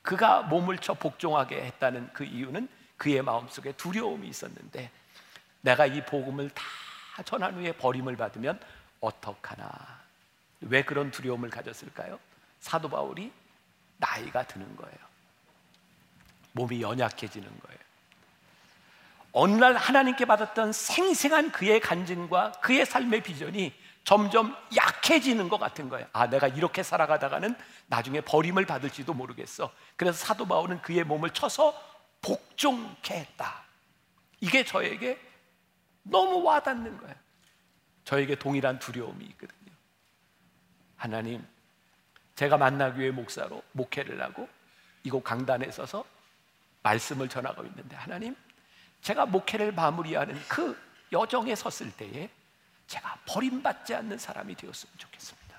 [0.01, 4.91] 그가 몸을 쳐 복종하게 했다는 그 이유는 그의 마음속에 두려움이 있었는데
[5.61, 6.63] 내가 이 복음을 다
[7.23, 8.59] 전한 후에 버림을 받으면
[8.99, 9.67] 어떡하나
[10.61, 12.19] 왜 그런 두려움을 가졌을까요?
[12.59, 13.31] 사도 바울이
[13.97, 14.97] 나이가 드는 거예요.
[16.53, 17.79] 몸이 연약해지는 거예요.
[19.31, 26.07] 어느 날 하나님께 받았던 생생한 그의 간증과 그의 삶의 비전이 점점 약해지는 것 같은 거예요.
[26.13, 27.55] 아, 내가 이렇게 살아가다가는
[27.87, 29.71] 나중에 버림을 받을지도 모르겠어.
[29.95, 31.75] 그래서 사도 바울은 그의 몸을 쳐서
[32.21, 33.63] 복종케 했다.
[34.39, 35.19] 이게 저에게
[36.03, 37.15] 너무 와닿는 거예요.
[38.03, 39.71] 저에게 동일한 두려움이 있거든요.
[40.95, 41.45] 하나님,
[42.35, 42.57] 제가
[42.97, 44.47] 위해 목사로 목회를 하고
[45.03, 46.05] 이곳 강단에 서서
[46.83, 48.35] 말씀을 전하고 있는데 하나님,
[49.01, 50.79] 제가 목회를 마무리하는 그
[51.11, 52.29] 여정에 섰을 때에
[52.87, 55.57] 제가 버림받지 않는 사람이 되었으면 좋겠습니다.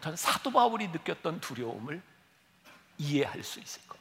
[0.00, 2.00] 저는 사도 바울이 느꼈던 두려움을
[2.98, 3.97] 이해할 수 있을 것 같아요.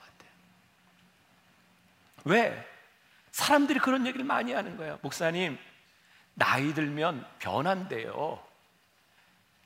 [2.25, 2.65] 왜?
[3.31, 4.99] 사람들이 그런 얘기를 많이 하는 거예요.
[5.01, 5.57] 목사님,
[6.33, 8.43] 나이 들면 변한대요.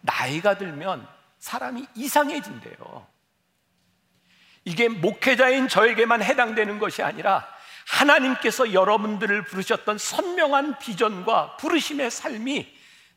[0.02, 1.08] 나이가 들면
[1.40, 3.08] 사람이 이상해진대요.
[4.66, 7.48] 이게 목회자인 저에게만 해당되는 것이 아니라
[7.88, 12.72] 하나님께서 여러분들을 부르셨던 선명한 비전과 부르심의 삶이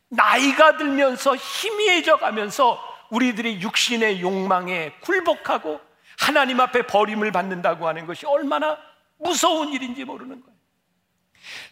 [0.08, 5.80] 나이가 들면서 희미해져 가면서 우리들이 육신의 욕망에 굴복하고
[6.18, 8.78] 하나님 앞에 버림을 받는다고 하는 것이 얼마나
[9.18, 10.54] 무서운 일인지 모르는 거예요.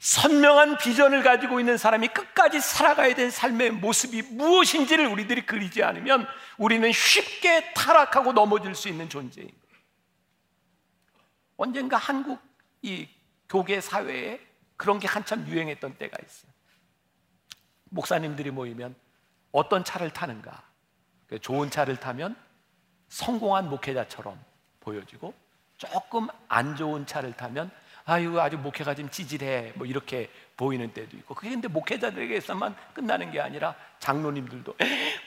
[0.00, 6.26] 선명한 비전을 가지고 있는 사람이 끝까지 살아가야 될 삶의 모습이 무엇인지를 우리들이 그리지 않으면
[6.58, 9.82] 우리는 쉽게 타락하고 넘어질 수 있는 존재인 거예요.
[11.56, 12.40] 언젠가 한국
[12.82, 13.08] 이
[13.48, 14.40] 교계 사회에
[14.76, 16.52] 그런 게 한참 유행했던 때가 있어요.
[17.90, 18.94] 목사님들이 모이면
[19.52, 20.64] 어떤 차를 타는가?
[21.26, 22.36] 그 좋은 차를 타면
[23.08, 24.42] 성공한 목회자처럼
[24.80, 25.34] 보여지고
[25.82, 27.70] 조금 안 좋은 차를 타면
[28.04, 33.40] 아유 아주 목회가 좀 찌질해 뭐 이렇게 보이는 때도 있고 그게 근데 목회자들에게서만 끝나는 게
[33.40, 34.76] 아니라 장로님들도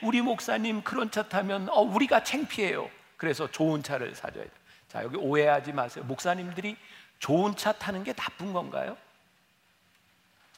[0.02, 2.88] 우리 목사님 그런 차 타면 어, 우리가 창피해요.
[3.18, 4.50] 그래서 좋은 차를 사줘야 돼.
[4.88, 6.04] 자, 여기 오해하지 마세요.
[6.06, 6.76] 목사님들이
[7.18, 8.96] 좋은 차 타는 게 나쁜 건가요?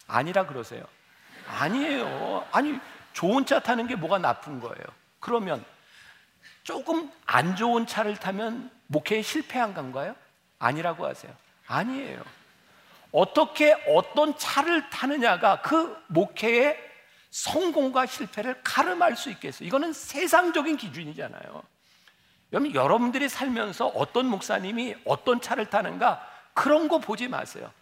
[0.07, 0.85] 아니라 그러세요.
[1.47, 2.47] 아니에요.
[2.53, 2.79] 아니,
[3.13, 4.85] 좋은 차 타는 게 뭐가 나쁜 거예요?
[5.21, 5.65] 그러면
[6.69, 10.15] 조금 안 좋은 차를 타면 목회에 실패한 건가요?
[10.59, 11.35] 아니라고 하세요.
[11.67, 12.23] 아니에요.
[13.11, 16.77] 어떻게 어떤 차를 타느냐가 그 목회의
[17.31, 19.67] 성공과 실패를 가름할 수 있겠어요.
[19.67, 21.63] 이거는 세상적인 기준이잖아요.
[22.53, 27.73] 여러분, 여러분들이 살면서 어떤 목사님이 어떤 차를 타는가 그런 거 보지 마세요.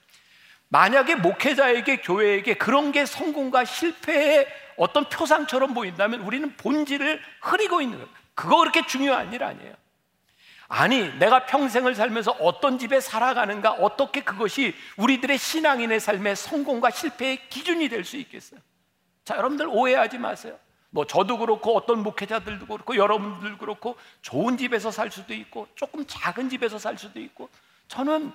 [0.68, 4.46] 만약에 목회자에게 교회에게 그런 게 성공과 실패의
[4.76, 8.25] 어떤 표상처럼 보인다면 우리는 본질을 흐리고 있는 거예요.
[8.36, 9.74] 그거 그렇게 중요한 일 아니에요.
[10.68, 17.88] 아니, 내가 평생을 살면서 어떤 집에 살아가는가, 어떻게 그것이 우리들의 신앙인의 삶의 성공과 실패의 기준이
[17.88, 18.60] 될 수 있겠어요?
[19.24, 20.56] 자, 여러분들 오해하지 마세요.
[20.90, 26.48] 뭐 저도 그렇고 어떤 목회자들도 그렇고 여러분들 그렇고 좋은 집에서 살 수도 있고 조금 작은
[26.48, 27.50] 집에서 살 수도 있고
[27.88, 28.32] 저는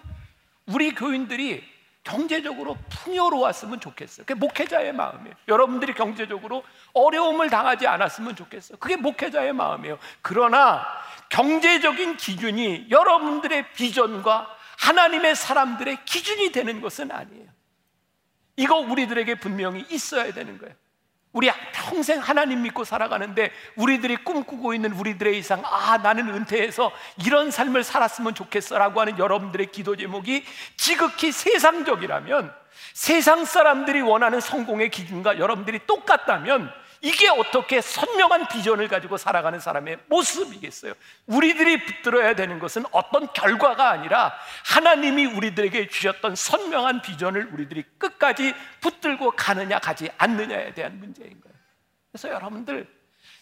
[0.67, 1.63] 우리 교인들이
[2.03, 4.25] 경제적으로 풍요로웠으면 좋겠어요.
[4.25, 5.35] 그게 목회자의 마음이에요.
[5.47, 8.79] 여러분들이 경제적으로 어려움을 당하지 않았으면 좋겠어요.
[8.79, 9.99] 그게 목회자의 마음이에요.
[10.21, 10.85] 그러나
[11.29, 17.47] 경제적인 기준이 여러분들의 비전과 하나님의 사람들의 기준이 되는 것은 아니에요.
[18.57, 20.75] 이거 우리들에게 분명히 있어야 되는 거예요.
[21.33, 26.91] 우리 평생 하나님 믿고 살아가는데 우리들이 꿈꾸고 있는 우리들의 이상 아 나는 은퇴해서
[27.25, 30.43] 이런 삶을 살았으면 좋겠어라고 하는 여러분들의 기도 제목이
[30.75, 32.53] 지극히 세상적이라면
[32.93, 40.93] 세상 사람들이 원하는 성공의 기준과 여러분들이 똑같다면 이게 어떻게 선명한 비전을 가지고 살아가는 사람의 모습이겠어요?
[41.25, 44.33] 우리들이 붙들어야 되는 것은 어떤 결과가 아니라
[44.65, 51.57] 하나님이 우리들에게 주셨던 선명한 비전을 우리들이 끝까지 붙들고 가느냐 가지 않느냐에 대한 문제인 거예요.
[52.11, 52.87] 그래서 여러분들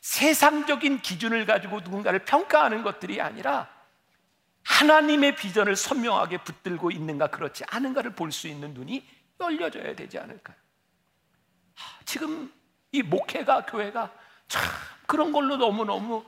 [0.02, 3.68] 세상적인 기준을 가지고 누군가를 평가하는 것들이 아니라
[4.64, 9.06] 하나님의 비전을 선명하게 붙들고 있는가 그렇지 않은가를 볼 수 있는 눈이
[9.42, 10.56] 열려져야 되지 않을까요?
[12.06, 12.52] 지금
[12.92, 14.12] 이 목회가 교회가
[14.48, 14.64] 참
[15.06, 16.26] 그런 걸로 너무너무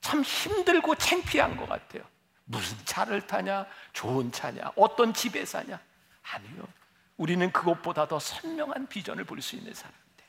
[0.00, 2.02] 참 힘들고 창피한 것 같아요.
[2.44, 5.78] 무슨 차를 타냐, 좋은 차냐, 어떤 집에 사냐.
[6.32, 6.66] 아니요.
[7.16, 10.24] 우리는 그것보다 더 선명한 비전을 볼 수 있는 사람인데.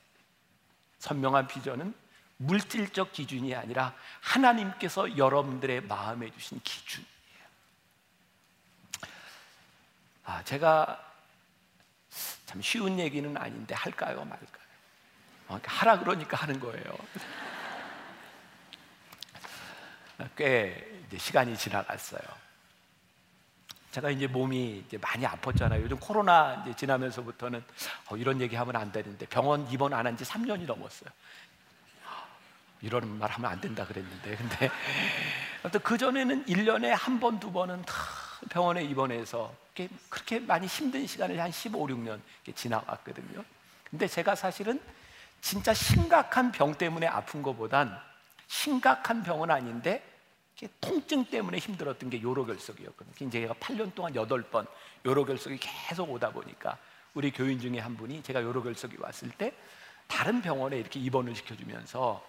[0.99, 1.93] 선명한 비전은
[2.37, 7.07] 물질적 기준이 아니라 하나님께서 여러분들의 마음에 주신 기준이에요.
[10.25, 10.99] 아, 제가
[12.45, 14.60] 참 쉬운 얘기는 아닌데 할까요, 말까요?
[15.51, 16.97] 어, 하라 그러니까 하는 거예요.
[20.37, 20.87] 꽤
[21.17, 22.21] 시간이 지나갔어요.
[23.91, 25.81] 제가 이제 몸이 이제 많이 아팠잖아요.
[25.81, 27.61] 요즘 코로나 이제 지나면서부터는
[28.09, 31.09] 어, 이런 얘기 하면 안 되는데 병원 입원 안 한 지 3년이 넘었어요.
[32.81, 34.71] 이런 말 하면 안 된다 그랬는데 근데
[35.83, 37.93] 그 전에는 1년에 한 번, 두 번은 다
[38.49, 39.53] 병원에 입원해서
[40.09, 42.19] 그렇게 많이 힘든 시간을 한 15, 16년
[42.55, 43.43] 지나왔거든요.
[43.89, 44.79] 근데 제가 사실은
[45.41, 47.99] 진짜 심각한 병 때문에 아픈 것보단
[48.47, 50.03] 심각한 병은 아닌데
[50.79, 53.27] 통증 때문에 힘들었던 게 요로결석이었거든요.
[53.27, 54.67] 이제 제가 8년 동안 8번
[55.05, 56.77] 요로결석이 계속 오다 보니까
[57.15, 59.53] 우리 교인 중에 한 분이 제가 요로결석이 왔을 때
[60.07, 62.23] 다른 병원에 이렇게 입원을 시켜주면서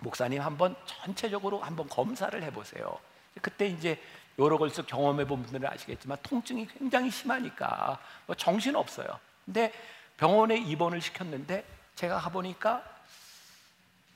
[0.00, 2.98] 목사님 한번 전체적으로 한번 검사를 해보세요.
[3.42, 4.00] 그때 이제
[4.38, 9.08] 요로결석 경험해 본 분들은 아시겠지만 통증이 굉장히 심하니까 뭐 정신 없어요.
[9.44, 9.72] 근데
[10.16, 11.64] 병원에 입원을 시켰는데
[11.98, 12.84] 제가 가보니까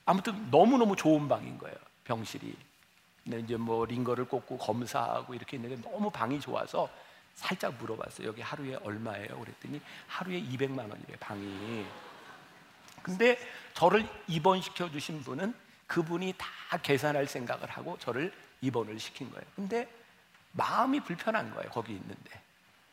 [0.05, 1.75] 아무튼 너무너무 좋은 방인 거예요.
[2.05, 2.55] 병실이.
[3.25, 6.89] 이제 뭐 링거를 꽂고 검사하고 이렇게 있는데 너무 방이 좋아서
[7.35, 8.27] 살짝 물어봤어요.
[8.27, 9.37] 여기 하루에 얼마예요?
[9.37, 11.85] 그랬더니 하루에 200만 원이래 방이.
[13.01, 13.37] 근데
[13.73, 15.53] 저를 입원시켜 주신 분은
[15.87, 19.45] 그분이 다 계산할 생각을 하고 저를 입원을 시킨 거예요.
[19.57, 19.89] 근데
[20.53, 21.69] 마음이 불편한 거예요.
[21.69, 22.41] 거기 있는데.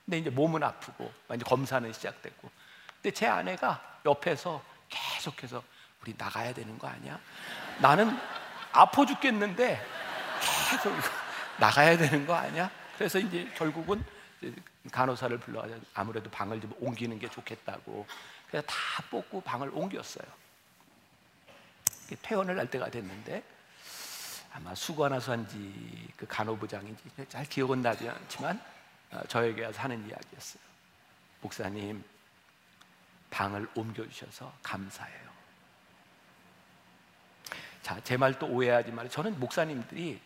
[0.05, 2.51] 근데 이제 몸은 아프고 이제 검사는 시작됐고.
[2.97, 5.63] 근데 제 아내가 옆에서 계속해서
[6.03, 7.19] 우리 나가야 되는 거 아니야?
[7.81, 8.17] 나는
[8.73, 9.81] 아파 죽겠는데
[10.71, 10.95] 계속
[11.59, 12.71] 나가야 되는 거 아니야?
[12.97, 14.05] 그래서 이제 결국은
[14.91, 18.07] 간호사를 불러가지고 아무래도 방을 좀 옮기는 게 좋겠다고
[18.49, 18.75] 그래서 다
[19.11, 20.27] 뽑고 방을 옮겼어요.
[22.23, 23.43] 퇴원을 할 때가 됐는데
[24.53, 28.61] 아마 수관하수한지 그 간호부장인지 잘 기억은 나지 않지만
[29.13, 30.63] 어, 저에게 와서 하는 이야기였어요.
[31.41, 32.03] 목사님
[33.31, 35.31] 방을 옮겨주셔서 감사해요.
[37.83, 39.11] 자, 제 말 또 오해하지 말아요.
[39.11, 40.21] 저는 목사님들이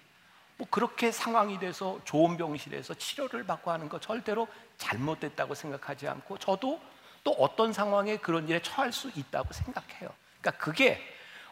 [0.57, 6.81] 뭐 그렇게 상황이 돼서 좋은 병실에서 치료를 받고 하는 거 절대로 잘못됐다고 생각하지 않고 저도
[7.23, 10.11] 또 어떤 상황에 그런 일에 처할 수 있다고 생각해요.
[10.40, 11.01] 그러니까 그게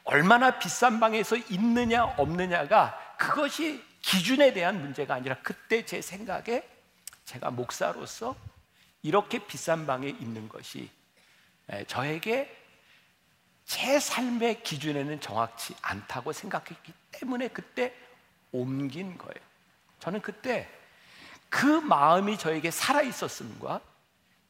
[0.04, 6.68] 얼마나 비싼 방에서 있느냐 없느냐가 그것이 기준에 대한 문제가 아니라 그때 제 생각에
[7.24, 8.36] 제가 목사로서
[9.02, 10.90] 이렇게 비싼 방에 있는 것이
[11.86, 12.56] 저에게
[13.64, 17.94] 제 삶의 기준에는 정확치 않다고 생각했기 때문에 그때
[18.50, 19.40] 옮긴 거예요.
[19.98, 20.68] 저는 그때
[21.48, 23.80] 그 마음이 저에게 살아 있었음과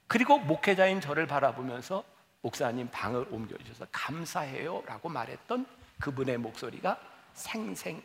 [0.06, 2.04] 그리고 목회자인 저를 바라보면서
[2.42, 5.66] 목사님 방을 옮겨 주셔서 감사해요 라고 말했던
[6.00, 7.00] 그분의 목소리가
[7.34, 8.02] 생생해요.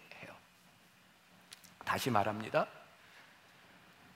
[1.83, 2.67] 다시 말합니다.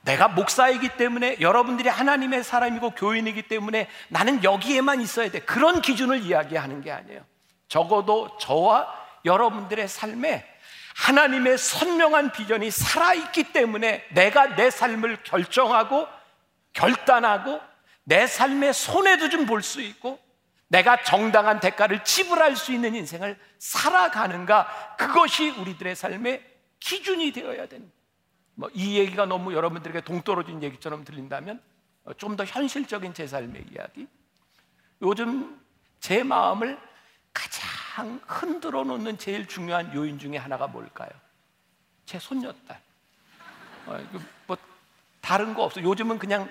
[0.02, 5.40] 내가 목사이기 때문에 여러분들이 하나님의 사람이고 교인이기 때문에 나는 여기에만 있어야 돼.
[5.40, 7.24] 그런 기준을 이야기하는 게 아니에요.
[7.68, 8.94] 적어도 저와
[9.26, 10.46] 여러분들의 삶에
[10.96, 16.08] 하나님의 선명한 비전이 살아있기 때문에 내가 내 삶을 결정하고
[16.74, 17.60] 결단하고
[18.04, 20.20] 내 삶의 손해도 좀 볼 수 있고
[20.68, 26.42] 내가 정당한 대가를 지불할 수 있는 인생을 살아가는가 그것이 우리들의 삶의
[26.80, 28.01] 기준이 되어야 거예요.
[28.56, 31.62] 뭐 이 얘기가 너무 여러분들에게 동떨어진 얘기처럼 들린다면
[32.06, 34.08] 어, 좀더 현실적인 제 삶의 이야기.
[35.02, 35.60] 요즘
[36.00, 36.80] 제 마음을
[37.34, 41.10] 가장 흔들어 놓는 제일 중요한 요인 중에 하나가 뭘까요?
[42.06, 42.82] 제 손녀딸.
[43.88, 44.58] 어, 뭐
[45.22, 45.82] 다른 거 없어.
[45.82, 46.50] 요즘은 그냥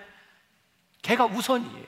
[1.03, 1.87] 걔가 우선이에요.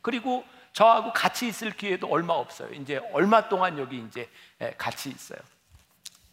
[0.00, 2.72] 그리고 저하고 같이 있을 기회도 얼마 없어요.
[2.74, 4.28] 이제 얼마 동안 여기 이제
[4.78, 5.38] 같이 있어요.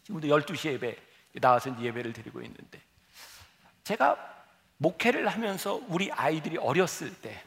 [0.04, 0.96] 지금도 12시 예배
[1.40, 2.80] 나와서 예배를 드리고 있는데
[3.90, 4.16] 제가
[4.76, 7.42] 목회를 하면서 우리 아이들이 어렸을 때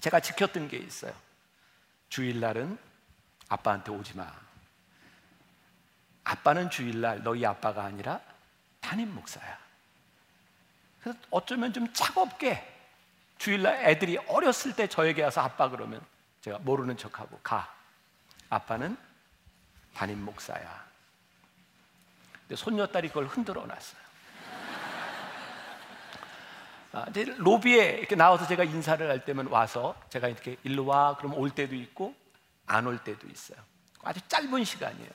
[0.00, 1.14] 제가 지켰던 게 있어요.
[2.10, 2.78] 주일날은
[3.48, 4.30] 아빠한테 오지 마.
[6.22, 8.20] 아빠는 주일날 너희 아빠가 아니라
[8.80, 9.58] 담임 목사야.
[11.00, 12.62] 그래서 어쩌면 좀 차갑게
[13.38, 16.04] 주일날 애들이 어렸을 때 저에게 와서 아빠 그러면
[16.42, 17.74] 제가 모르는 척하고 가.
[18.50, 18.98] 아빠는
[19.94, 20.84] 담임 목사야.
[22.42, 24.09] 근데 손녀딸이 그걸 흔들어 놨어요.
[26.92, 27.06] 아,
[27.38, 31.74] 로비에 이렇게 나와서 제가 인사를 할 때면 와서 제가 이렇게 일로 와 그럼 올 때도
[31.74, 32.14] 있고
[32.66, 33.58] 안 올 때도 있어요.
[34.02, 35.10] 아주 짧은 시간이에요.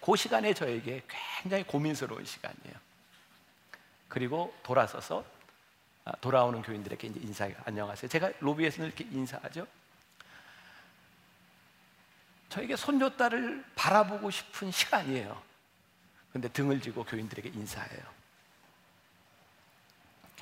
[0.00, 1.02] 그 시간에 저에게
[1.42, 2.74] 굉장히 고민스러운 시간이에요.
[4.08, 5.24] 그리고 돌아서서
[6.06, 8.08] 아, 돌아오는 교인들에게 이제 인사 안녕하세요.
[8.08, 9.66] 제가 로비에서는 이렇게 인사하죠.
[12.50, 15.42] 저에게 손녀딸을 바라보고 싶은 시간이에요.
[16.32, 18.13] 근데 등을 지고 교인들에게 인사해요.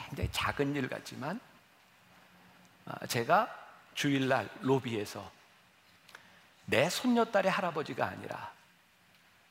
[0.06, 1.40] 굉장히 작은 일 같지만
[2.86, 3.48] 아, 제가
[3.94, 5.30] 주일날 로비에서
[6.66, 8.52] 내 손녀딸의 할아버지가 아니라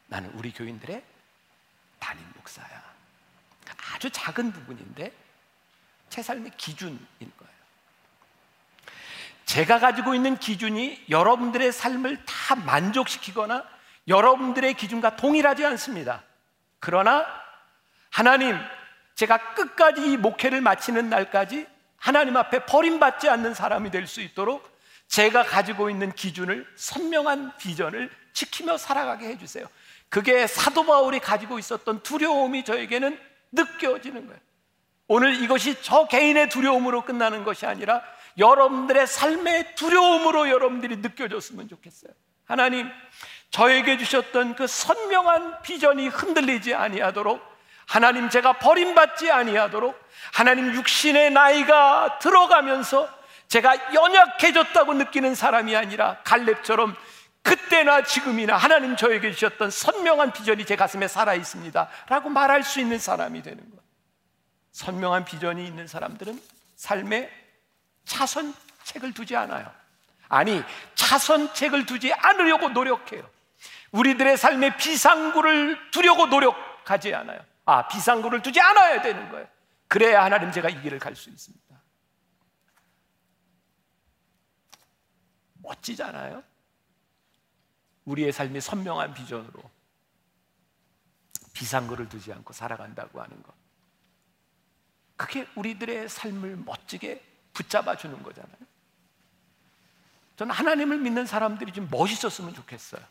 [0.08, 1.04] 나는 우리 교인들의
[2.00, 2.92] 담임 목사야.
[3.94, 5.12] 아주 작은 부분인데
[6.10, 7.52] 제 삶의 기준인 거예요.
[9.46, 13.64] 제가 가지고 있는 기준이 여러분들의 삶을 다 만족시키거나
[14.08, 16.24] 여러분들의 기준과 동일하지 않습니다.
[16.80, 17.26] 그러나
[18.10, 18.58] 하나님
[19.22, 24.68] 제가 끝까지 이 목회를 마치는 날까지 하나님 앞에 버림받지 않는 사람이 될 수 있도록
[25.08, 29.68] 제가 가지고 있는 기준을 선명한 비전을 지키며 살아가게 해주세요.
[30.10, 33.20] 그게 사도 바울이 가지고 있었던 두려움이 저에게는
[33.52, 34.40] 느껴지는 거예요.
[35.08, 38.02] 오늘 이것이 저 개인의 두려움으로 끝나는 것이 아니라
[38.40, 42.12] 여러분들의 삶의 두려움으로 여러분들이 느껴졌으면 좋겠어요.
[42.46, 42.90] 하나님,
[43.52, 47.51] 저에게 주셨던 그 선명한 비전이 흔들리지 아니하도록
[47.92, 50.02] 하나님 제가 버림받지 아니하도록
[50.32, 53.10] 하나님 육신의 나이가 들어가면서
[53.50, 56.96] 제가 연약해졌다고 느끼는 사람이 아니라 갈렙처럼
[57.42, 61.90] 그때나 지금이나 하나님 저에게 주셨던 선명한 비전이 제 가슴에 살아 있습니다.
[62.08, 63.78] 라고 말할 수 있는 사람이 되는 것.
[64.72, 66.42] 선명한 비전이 있는 사람들은
[66.78, 67.30] 삶에
[68.06, 69.70] 차선책을 두지 않아요.
[70.30, 70.64] 아니,
[70.96, 73.30] 차선책을 두지 않으려고 노력해요.
[73.92, 77.51] 우리들의 삶에 비상구를 두려고 노력하지 않아요.
[77.72, 79.48] 아, 비상구를 두지 않아야 되는 거예요.
[79.88, 81.82] 그래야 하나님 제가 이 길을 갈 수 있습니다.
[85.54, 86.44] 멋지잖아요?
[88.04, 89.62] 우리의 삶이 선명한 비전으로
[91.54, 93.54] 비상구를 두지 않고 살아간다고 하는 것.
[95.16, 97.24] 그게 우리들의 삶을 멋지게
[97.54, 98.58] 붙잡아 주는 거잖아요.
[100.36, 103.02] 저는 하나님을 믿는 사람들이 좀 멋있었으면 좋겠어요.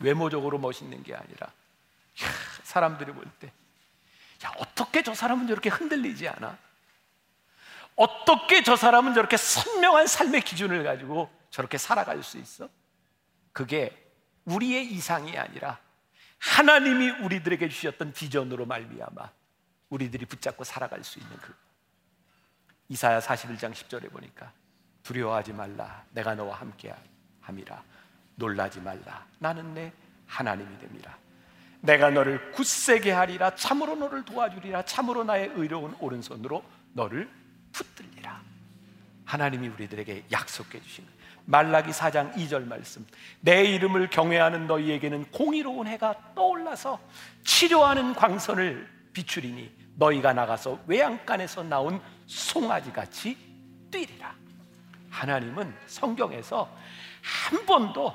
[0.00, 1.52] 외모적으로 멋있는 게 아니라
[2.68, 3.50] 사람들이 볼 때,
[4.44, 6.58] 야, 어떻게 저 사람은 저렇게 흔들리지 않아?
[7.96, 12.68] 어떻게 저 사람은 저렇게 선명한 삶의 기준을 가지고 저렇게 살아갈 수 있어?
[13.52, 14.12] 그게
[14.44, 15.78] 우리의 이상이 아니라
[16.38, 19.30] 하나님이 우리들에게 주셨던 비전으로 말미암아
[19.88, 21.54] 우리들이 붙잡고 살아갈 수 있는 그.
[22.90, 24.52] 이사야 41장 10절에 보니까
[25.02, 26.04] 두려워하지 말라.
[26.10, 26.94] 내가 너와 함께
[27.40, 27.82] 함이라.
[28.36, 29.26] 놀라지 말라.
[29.38, 29.90] 나는 내
[30.26, 31.27] 하나님이 됨이라
[31.88, 36.62] 내가 너를 굳세게 하리라 참으로 너를 도와주리라 참으로 나의 의로운 오른손으로
[36.92, 37.30] 너를
[37.72, 38.42] 붙들리라.
[39.24, 41.06] 하나님이 우리들에게 약속해 주신
[41.46, 43.06] 말라기 4장 2절 말씀.
[43.40, 47.00] 내 이름을 경외하는 너희에게는 공의로운 해가 떠올라서
[47.42, 53.34] 치료하는 광선을 비추리니 너희가 나가서 외양간에서 나온 송아지 같이
[53.90, 54.34] 뛰리라.
[55.08, 56.70] 하나님은 성경에서
[57.22, 58.14] 한 번도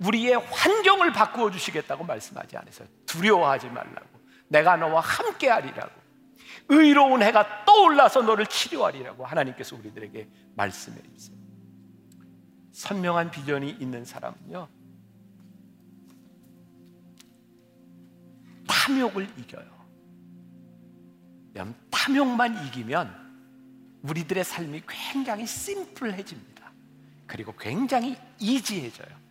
[0.00, 2.86] 우리의 환경을 바꾸어 주시겠다고 말씀하지 않으세요.
[3.14, 4.08] 두려워하지 말라고.
[4.48, 5.92] 내가 너와 함께 하리라고.
[6.68, 11.36] 의로운 해가 떠올라서 너를 치료하리라고 하나님께서 우리들에게 말씀해 주세요.
[12.72, 14.68] 선명한 비전이 있는 사람은요.
[18.66, 19.74] 탐욕을 이겨요.
[21.90, 23.24] 탐욕만 이기면
[24.02, 26.72] 우리들의 삶이 굉장히 심플해집니다.
[27.26, 29.24] 그리고 굉장히 이지해져요.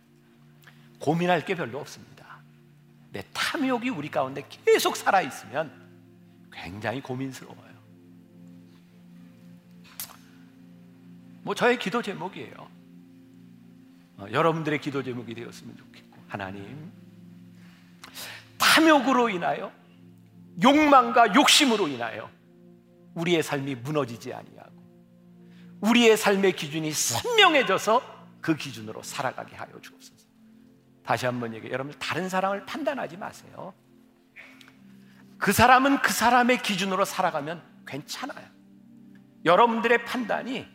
[1.00, 2.13] 고민할 게 별로 없습니다.
[3.14, 5.70] 내 탐욕이 우리 가운데 계속 살아있으면
[6.52, 7.74] 굉장히 고민스러워요.
[11.42, 12.68] 뭐 저의 기도 제목이에요.
[14.16, 16.92] 어, 여러분들의 기도 제목이 되었으면 좋겠고 하나님
[18.58, 19.72] 탐욕으로 인하여
[20.60, 22.28] 욕망과 욕심으로 인하여
[23.14, 24.72] 우리의 삶이 무너지지 아니하고
[25.82, 30.23] 우리의 삶의 기준이 선명해져서 그 기준으로 살아가게 하여 주옵소서.
[31.04, 31.72] 다시 한번 얘기해요.
[31.72, 33.74] 여러분 다른 사람을 판단하지 마세요.
[35.38, 38.46] 그 사람은 그 사람의 기준으로 살아가면 괜찮아요.
[39.44, 40.66] 여러분들의 판단이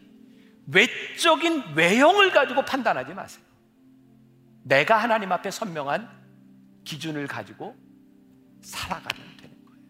[0.68, 3.44] 외적인 외형을 가지고 판단하지 마세요.
[4.64, 6.08] 내가 하나님 앞에 선명한
[6.84, 7.76] 기준을 가지고
[8.62, 9.82] 살아가면 되는 거예요.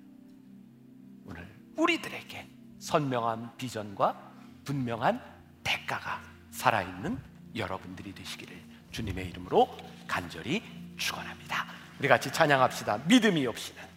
[1.26, 4.32] 오늘 우리들에게 선명한 비전과
[4.64, 5.22] 분명한
[5.64, 6.22] 대가가
[6.52, 7.20] 살아있는
[7.56, 8.58] 여러분들이 되시기를
[8.92, 9.76] 주님의 이름으로
[10.10, 10.62] 간절히
[10.98, 11.66] 축원합니다.
[12.00, 13.02] 우리 같이 찬양합시다.
[13.06, 13.88] 믿음이 없이는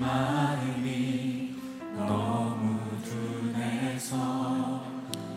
[0.00, 1.54] 마음이
[1.94, 4.82] 너무 둔해서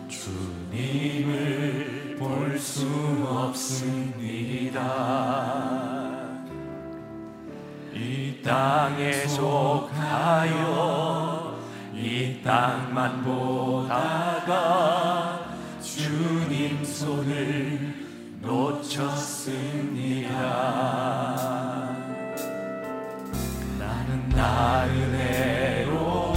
[0.08, 2.86] 주님을 볼 수
[3.28, 4.82] 없습니다.
[8.42, 10.52] 땅에 속하여
[11.94, 14.52] 이 땅만 보다가
[15.80, 17.94] 주님 손을
[18.40, 20.32] 놓쳤습니다.
[23.78, 25.92] 나는 나은혜로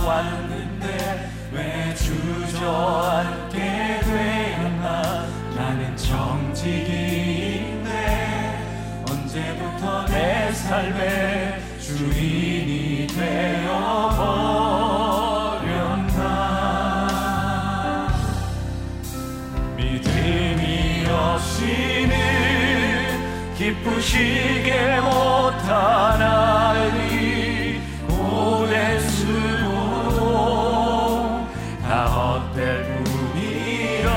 [0.06, 3.58] 왔는데 왜 주저앉게
[4.04, 5.26] 되었나
[5.56, 7.90] 나는 정직인데
[9.10, 11.35] 언제부터 내 삶에
[24.16, 25.82] 기쁘시게 못하나니
[28.08, 30.20] 고대 쓰고
[31.84, 34.10] 다 헛될 뿐이라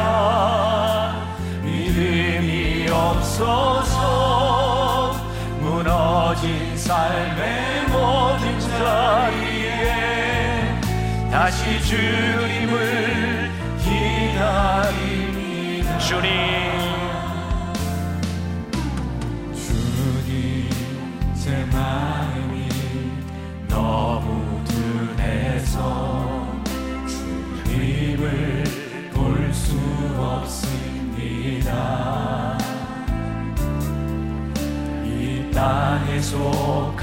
[1.64, 3.96] 믿음이 없어서
[5.60, 9.74] 무너진 삶의 모든 자리에
[11.32, 12.67] 다시 주님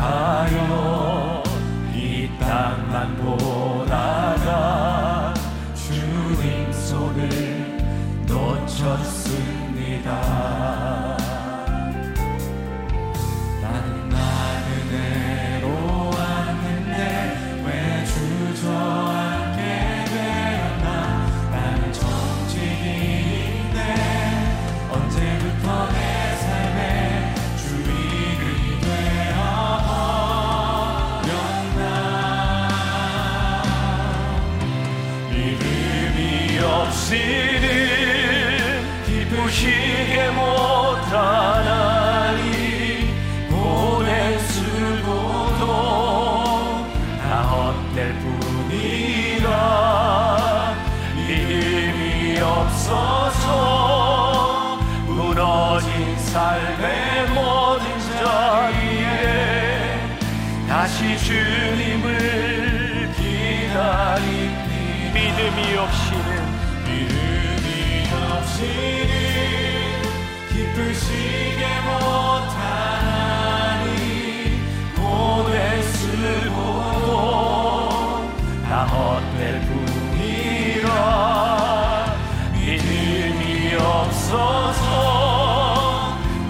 [0.06, 1.05] 하여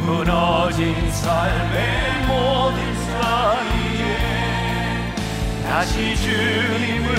[0.05, 4.05] 무너진 삶의 모든 사이에
[5.67, 7.15] 다시 주님을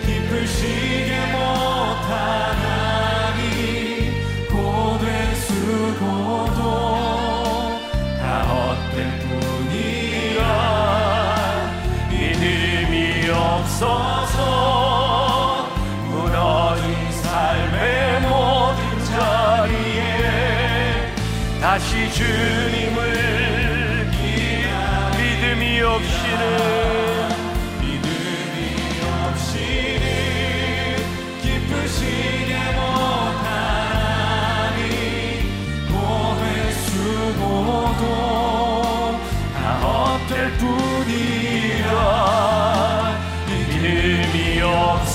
[0.06, 2.67] 기쁘시게 못하나
[13.80, 15.68] 없어서
[16.10, 21.14] 무너진 삶의 모든 자리에
[21.62, 24.08] 다시 주님을
[25.18, 26.17] 믿음이 없이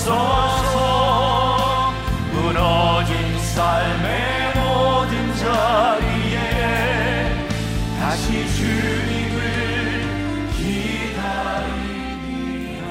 [0.05, 1.93] 없어서
[2.33, 7.47] 무너진 삶의 모든 자리에
[7.97, 12.83] 다시 주님을 기다리리라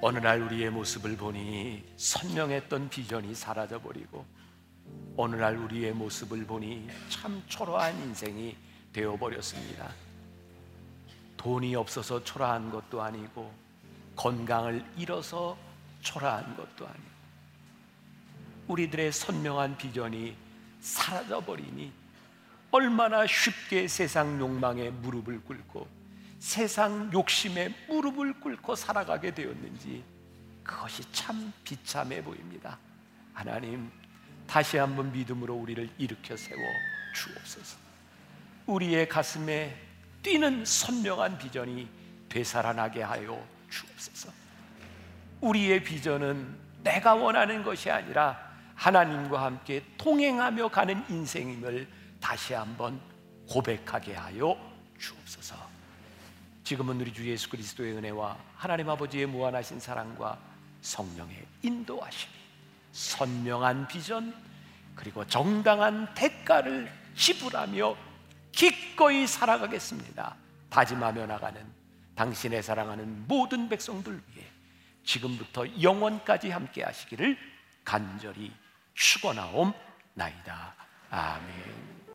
[0.00, 4.24] 어느 날 우리의 모습을 보니 선명했던 비전이 사라져 버리고
[5.16, 8.56] 어느 날 우리의 모습을 보니 참 초라한 인생이
[8.92, 9.90] 되어 버렸습니다.
[11.36, 13.67] 돈이 없어서 초라한 것도 아니고
[14.18, 15.56] 건강을 잃어서
[16.00, 17.08] 초라한 것도 아니고
[18.66, 20.36] 우리들의 선명한 비전이
[20.80, 21.92] 사라져 버리니
[22.72, 25.86] 얼마나 쉽게 세상 욕망에 무릎을 꿇고
[26.40, 30.02] 세상 욕심에 무릎을 꿇고 살아가게 되었는지
[30.64, 32.76] 그것이 참 비참해 보입니다.
[33.32, 33.90] 하나님,
[34.48, 36.60] 다시 한번 믿음으로 우리를 일으켜 세워
[37.14, 37.78] 주옵소서.
[38.66, 39.74] 우리의 가슴에
[40.22, 41.88] 뛰는 선명한 비전이
[42.28, 44.32] 되살아나게 하여 주옵소서.
[45.40, 48.38] 우리의 비전은 내가 원하는 것이 아니라
[48.74, 51.88] 하나님과 함께 동행하며 가는 인생임을
[52.20, 53.00] 다시 한번
[53.48, 54.56] 고백하게 하여
[54.98, 55.56] 주옵소서.
[56.64, 60.38] 지금은 우리 주 예수 그리스도의 은혜와 하나님 아버지의 무한하신 사랑과
[60.82, 62.32] 성령의 인도하심이
[62.92, 64.34] 선명한 비전
[64.94, 67.96] 그리고 정당한 대가를 지불하며
[68.52, 70.34] 기꺼이 살아가겠습니다.
[70.70, 71.77] 다짐하며 나가는
[72.18, 74.44] 당신의 사랑하는 모든 백성들 위해
[75.04, 77.38] 지금부터 영원까지 함께 하시기를
[77.84, 78.52] 간절히
[78.94, 80.74] 축원하옵나이다.
[81.10, 81.97] 아멘.